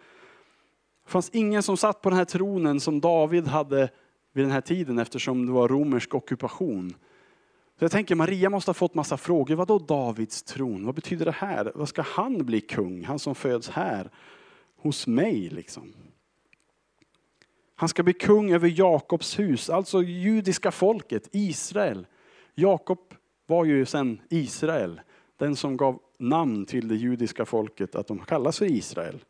Det 1.04 1.10
fanns 1.10 1.30
ingen 1.32 1.62
som 1.62 1.76
satt 1.76 2.02
på 2.02 2.10
den 2.10 2.18
här 2.18 2.24
tronen 2.24 2.80
som 2.80 3.00
David 3.00 3.46
hade 3.46 3.88
vid 4.32 4.44
den 4.44 4.52
här 4.52 4.60
tiden 4.60 4.98
eftersom 4.98 5.46
det 5.46 5.52
var 5.52 5.68
romersk 5.68 6.14
ockupation. 6.14 6.90
Så 7.78 7.84
jag 7.84 7.90
tänker 7.90 8.14
Maria 8.14 8.50
måste 8.50 8.68
ha 8.68 8.74
fått 8.74 8.94
massa 8.94 9.16
frågor. 9.16 9.54
Vad 9.54 9.68
då 9.68 9.78
Davids 9.78 10.42
tron? 10.42 10.86
Vad 10.86 10.94
betyder 10.94 11.24
det 11.24 11.32
här? 11.32 11.72
Vad 11.74 11.88
ska 11.88 12.02
han 12.02 12.46
bli 12.46 12.60
kung? 12.60 13.04
Han 13.04 13.18
som 13.18 13.34
föds 13.34 13.68
här 13.68 14.10
hos 14.76 15.06
mig 15.06 15.48
liksom. 15.50 15.92
Han 17.74 17.88
ska 17.88 18.02
bli 18.02 18.12
kung 18.12 18.52
över 18.52 18.78
Jakobs 18.78 19.38
hus, 19.38 19.70
alltså 19.70 20.02
judiska 20.02 20.70
folket, 20.70 21.28
Israel. 21.32 22.06
Jakob 22.54 23.14
var 23.46 23.64
ju 23.64 23.86
sen 23.86 24.20
Israel, 24.28 25.00
den 25.36 25.56
som 25.56 25.76
gav 25.76 26.00
namn 26.18 26.64
till 26.64 26.88
det 26.88 26.96
judiska 26.96 27.44
folket, 27.44 27.94
att 27.94 28.06
de 28.06 28.18
kallas 28.18 28.58
för 28.58 28.66
Israel. 28.66 29.24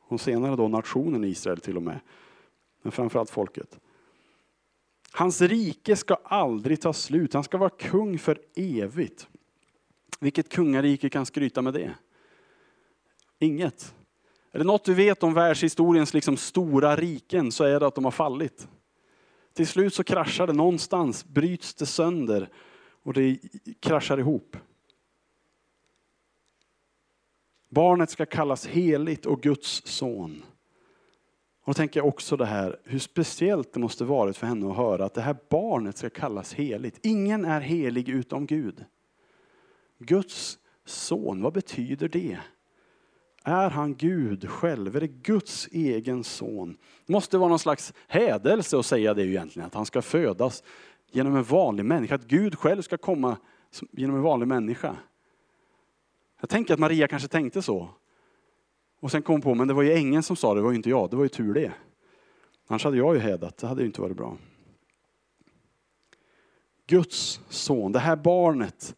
Och 0.00 0.20
senare 0.20 0.56
då 0.56 0.68
nationen 0.68 1.24
Israel 1.24 1.60
till 1.60 1.76
och 1.76 1.82
med. 1.82 2.00
Men 2.82 2.92
framförallt 2.92 3.30
folket. 3.30 3.78
Hans 5.12 5.40
rike 5.40 5.96
ska 5.96 6.14
aldrig 6.14 6.80
ta 6.80 6.92
slut, 6.92 7.34
han 7.34 7.44
ska 7.44 7.58
vara 7.58 7.70
kung 7.70 8.18
för 8.18 8.40
evigt. 8.54 9.28
Vilket 10.20 10.48
kungarike 10.48 11.08
kan 11.08 11.26
skryta 11.26 11.62
med 11.62 11.74
det? 11.74 11.94
Inget. 13.38 13.94
Är 14.52 14.58
det 14.58 14.64
något 14.64 14.84
du 14.84 14.94
vet 14.94 15.22
om 15.22 15.34
världshistoriens 15.34 16.14
liksom 16.14 16.36
stora 16.36 16.96
riken 16.96 17.52
så 17.52 17.64
är 17.64 17.80
det 17.80 17.86
att 17.86 17.94
de 17.94 18.04
har 18.04 18.10
fallit. 18.10 18.68
Till 19.54 19.66
slut 19.66 19.94
så 19.94 20.04
kraschar 20.04 20.46
det 20.46 20.52
någonstans, 20.52 21.24
bryts 21.24 21.74
det 21.74 21.86
sönder 21.86 22.48
och 23.02 23.12
det 23.12 23.38
kraschar 23.80 24.18
ihop. 24.18 24.56
Barnet 27.68 28.10
ska 28.10 28.26
kallas 28.26 28.66
heligt 28.66 29.26
och 29.26 29.42
Guds 29.42 29.86
son. 29.86 30.44
Och 31.64 31.66
då 31.66 31.74
tänker 31.74 32.00
jag 32.00 32.08
också 32.08 32.36
det 32.36 32.46
här, 32.46 32.80
hur 32.84 32.98
speciellt 32.98 33.72
det 33.72 33.80
måste 33.80 34.04
varit 34.04 34.36
för 34.36 34.46
henne 34.46 34.70
att 34.70 34.76
höra 34.76 35.04
att 35.04 35.14
det 35.14 35.20
här 35.20 35.36
barnet 35.48 35.96
ska 35.96 36.10
kallas 36.10 36.54
heligt. 36.54 36.98
Ingen 37.02 37.44
är 37.44 37.60
helig 37.60 38.08
utom 38.08 38.46
Gud. 38.46 38.84
Guds 39.98 40.58
son, 40.84 41.42
vad 41.42 41.52
betyder 41.52 42.08
det? 42.08 42.38
Är 43.44 43.70
han 43.70 43.94
Gud 43.94 44.50
själv? 44.50 44.96
Är 44.96 45.00
det 45.00 45.08
Guds 45.08 45.68
egen 45.72 46.24
son? 46.24 46.76
Det 47.06 47.12
måste 47.12 47.38
vara 47.38 47.48
någon 47.48 47.58
slags 47.58 47.94
hädelse 48.06 48.78
att 48.78 48.86
säga 48.86 49.14
det 49.14 49.26
egentligen, 49.26 49.66
att 49.66 49.74
han 49.74 49.86
ska 49.86 50.02
födas 50.02 50.62
genom 51.10 51.36
en 51.36 51.42
vanlig 51.42 51.84
människa, 51.84 52.14
att 52.14 52.24
Gud 52.24 52.58
själv 52.58 52.82
ska 52.82 52.96
komma 52.96 53.36
genom 53.90 54.16
en 54.16 54.22
vanlig 54.22 54.48
människa. 54.48 54.96
Jag 56.40 56.50
tänker 56.50 56.74
att 56.74 56.80
Maria 56.80 57.08
kanske 57.08 57.28
tänkte 57.28 57.62
så. 57.62 57.88
Och 59.00 59.10
sen 59.10 59.22
kom 59.22 59.40
på, 59.40 59.54
men 59.54 59.68
det 59.68 59.74
var 59.74 59.82
ju 59.82 59.92
ängeln 59.92 60.22
som 60.22 60.36
sa 60.36 60.54
det, 60.54 60.60
det 60.60 60.64
var 60.64 60.70
ju 60.70 60.76
inte 60.76 60.90
jag, 60.90 61.10
det 61.10 61.16
var 61.16 61.24
ju 61.24 61.28
tur 61.28 61.54
det. 61.54 61.72
Annars 62.66 62.84
hade 62.84 62.96
jag 62.96 63.14
ju 63.14 63.20
hädat, 63.20 63.56
det 63.56 63.66
hade 63.66 63.80
ju 63.80 63.86
inte 63.86 64.00
varit 64.00 64.16
bra. 64.16 64.36
Guds 66.86 67.40
son, 67.48 67.92
det 67.92 67.98
här 67.98 68.16
barnet, 68.16 68.96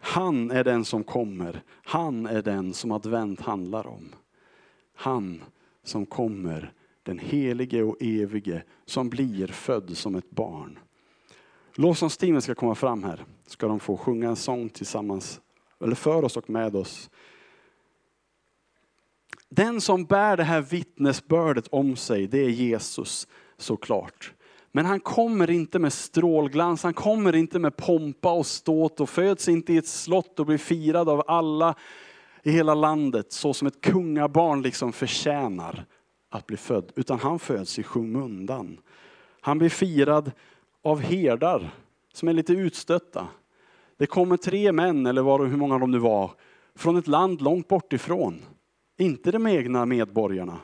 han 0.00 0.50
är 0.50 0.64
den 0.64 0.84
som 0.84 1.04
kommer. 1.04 1.62
Han 1.84 2.26
är 2.26 2.42
den 2.42 2.74
som 2.74 2.92
advent 2.92 3.40
handlar 3.40 3.86
om. 3.86 4.14
Han 4.94 5.42
som 5.84 6.06
kommer, 6.06 6.72
den 7.02 7.18
helige 7.18 7.82
och 7.82 7.96
evige, 8.00 8.62
som 8.86 9.08
blir 9.08 9.46
född 9.46 9.96
som 9.96 10.14
ett 10.14 10.30
barn. 10.30 10.78
Lovsångsteamet 11.74 12.44
ska 12.44 12.54
komma 12.54 12.74
fram 12.74 13.04
här, 13.04 13.24
ska 13.46 13.68
de 13.68 13.80
få 13.80 13.96
sjunga 13.96 14.28
en 14.28 14.36
sång 14.36 14.68
tillsammans, 14.68 15.40
eller 15.80 15.94
för 15.94 16.24
oss 16.24 16.36
och 16.36 16.50
med 16.50 16.76
oss. 16.76 17.10
Den 19.48 19.80
som 19.80 20.04
bär 20.04 20.36
det 20.36 20.44
här 20.44 20.60
vittnesbördet 20.60 21.68
om 21.68 21.96
sig, 21.96 22.26
det 22.26 22.38
är 22.38 22.50
Jesus 22.50 23.28
såklart. 23.56 24.32
Men 24.72 24.86
han 24.86 25.00
kommer 25.00 25.50
inte 25.50 25.78
med 25.78 25.92
strålglans, 25.92 26.82
han 26.82 26.94
kommer 26.94 27.36
inte 27.36 27.58
med 27.58 27.76
pompa 27.76 28.32
och 28.32 28.46
ståt 28.46 29.00
och 29.00 29.10
föds 29.10 29.48
inte 29.48 29.72
i 29.72 29.76
ett 29.76 29.86
slott 29.86 30.40
och 30.40 30.46
blir 30.46 30.58
firad 30.58 31.08
av 31.08 31.24
alla 31.26 31.74
i 32.42 32.50
hela 32.50 32.74
landet 32.74 33.32
så 33.32 33.54
som 33.54 33.68
ett 33.68 33.80
kungabarn 33.80 34.62
liksom 34.62 34.92
förtjänar 34.92 35.84
att 36.30 36.46
bli 36.46 36.56
född. 36.56 36.92
Utan 36.96 37.18
han 37.18 37.38
föds 37.38 37.78
i 37.78 37.82
skymundan. 37.82 38.80
Han 39.40 39.58
blir 39.58 39.68
firad 39.68 40.32
av 40.82 41.00
herdar 41.00 41.70
som 42.12 42.28
är 42.28 42.32
lite 42.32 42.52
utstötta. 42.52 43.28
Det 43.96 44.06
kommer 44.06 44.36
tre 44.36 44.72
män, 44.72 45.06
eller 45.06 45.22
var 45.22 45.46
hur 45.46 45.56
många 45.56 45.78
de 45.78 45.90
nu 45.90 45.98
var, 45.98 46.30
från 46.74 46.96
ett 46.96 47.06
land 47.06 47.42
långt 47.42 47.68
bort 47.68 47.92
ifrån. 47.92 48.42
Inte 48.98 49.30
de 49.30 49.46
egna 49.46 49.86
medborgarna. 49.86 50.58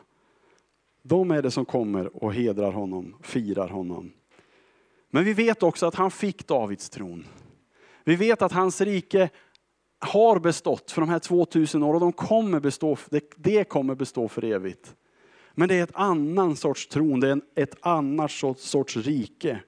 De 1.08 1.30
är 1.30 1.42
det 1.42 1.50
som 1.50 1.64
kommer 1.64 2.24
och 2.24 2.34
hedrar 2.34 2.72
honom, 2.72 3.14
firar 3.22 3.68
honom. 3.68 4.12
Men 5.10 5.24
vi 5.24 5.32
vet 5.32 5.62
också 5.62 5.86
att 5.86 5.94
han 5.94 6.10
fick 6.10 6.46
Davids 6.46 6.90
tron. 6.90 7.26
Vi 8.04 8.16
vet 8.16 8.42
att 8.42 8.52
hans 8.52 8.80
rike 8.80 9.28
har 9.98 10.38
bestått 10.38 10.90
för 10.90 11.00
de 11.00 11.10
här 11.10 11.18
2000 11.18 11.82
åren, 11.82 11.94
och 11.94 12.00
de 12.00 12.12
kommer 12.12 12.60
bestå, 12.60 12.96
det 13.36 13.64
kommer 13.64 13.94
bestå 13.94 14.28
för 14.28 14.44
evigt. 14.44 14.94
Men 15.54 15.68
det 15.68 15.74
är 15.74 15.82
ett 15.82 15.94
annan 15.94 16.56
sorts 16.56 16.88
tron, 16.88 17.20
det 17.20 17.28
är 17.28 17.40
ett 17.54 17.76
annat 17.80 18.32
sorts 18.56 18.96
rike. 18.96 19.60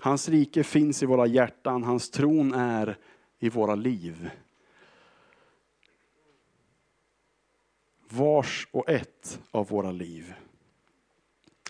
Hans 0.00 0.28
rike 0.28 0.64
finns 0.64 1.02
i 1.02 1.06
våra 1.06 1.26
hjärtan, 1.26 1.82
hans 1.82 2.10
tron 2.10 2.54
är 2.54 2.98
i 3.38 3.48
våra 3.48 3.74
liv. 3.74 4.30
Vars 8.16 8.68
och 8.70 8.88
ett 8.88 9.40
av 9.50 9.68
våra 9.68 9.92
liv. 9.92 10.34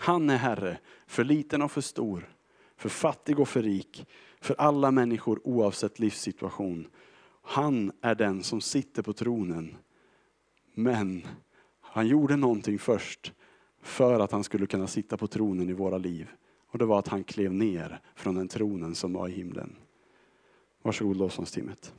Han 0.01 0.29
är 0.29 0.37
Herre 0.37 0.77
för 1.07 1.23
liten 1.23 1.61
och 1.61 1.71
för 1.71 1.81
stor, 1.81 2.29
för 2.77 2.89
fattig 2.89 3.39
och 3.39 3.49
för 3.49 3.61
rik, 3.61 4.07
för 4.41 4.55
alla 4.57 4.91
människor 4.91 5.41
oavsett 5.43 5.99
livssituation. 5.99 6.87
Han 7.41 7.91
är 8.01 8.15
den 8.15 8.43
som 8.43 8.61
sitter 8.61 9.01
på 9.01 9.13
tronen. 9.13 9.77
Men 10.73 11.27
han 11.81 12.07
gjorde 12.07 12.35
någonting 12.35 12.79
först 12.79 13.33
för 13.81 14.19
att 14.19 14.31
han 14.31 14.43
skulle 14.43 14.65
kunna 14.65 14.87
sitta 14.87 15.17
på 15.17 15.27
tronen 15.27 15.69
i 15.69 15.73
våra 15.73 15.97
liv. 15.97 16.29
Och 16.67 16.77
det 16.77 16.85
var 16.85 16.99
att 16.99 17.07
han 17.07 17.23
klev 17.23 17.53
ner 17.53 18.01
från 18.15 18.35
den 18.35 18.47
tronen 18.47 18.95
som 18.95 19.13
var 19.13 19.27
i 19.27 19.31
himlen. 19.31 19.75
Varsågod 20.81 21.17
lovsångsteamet. 21.17 21.93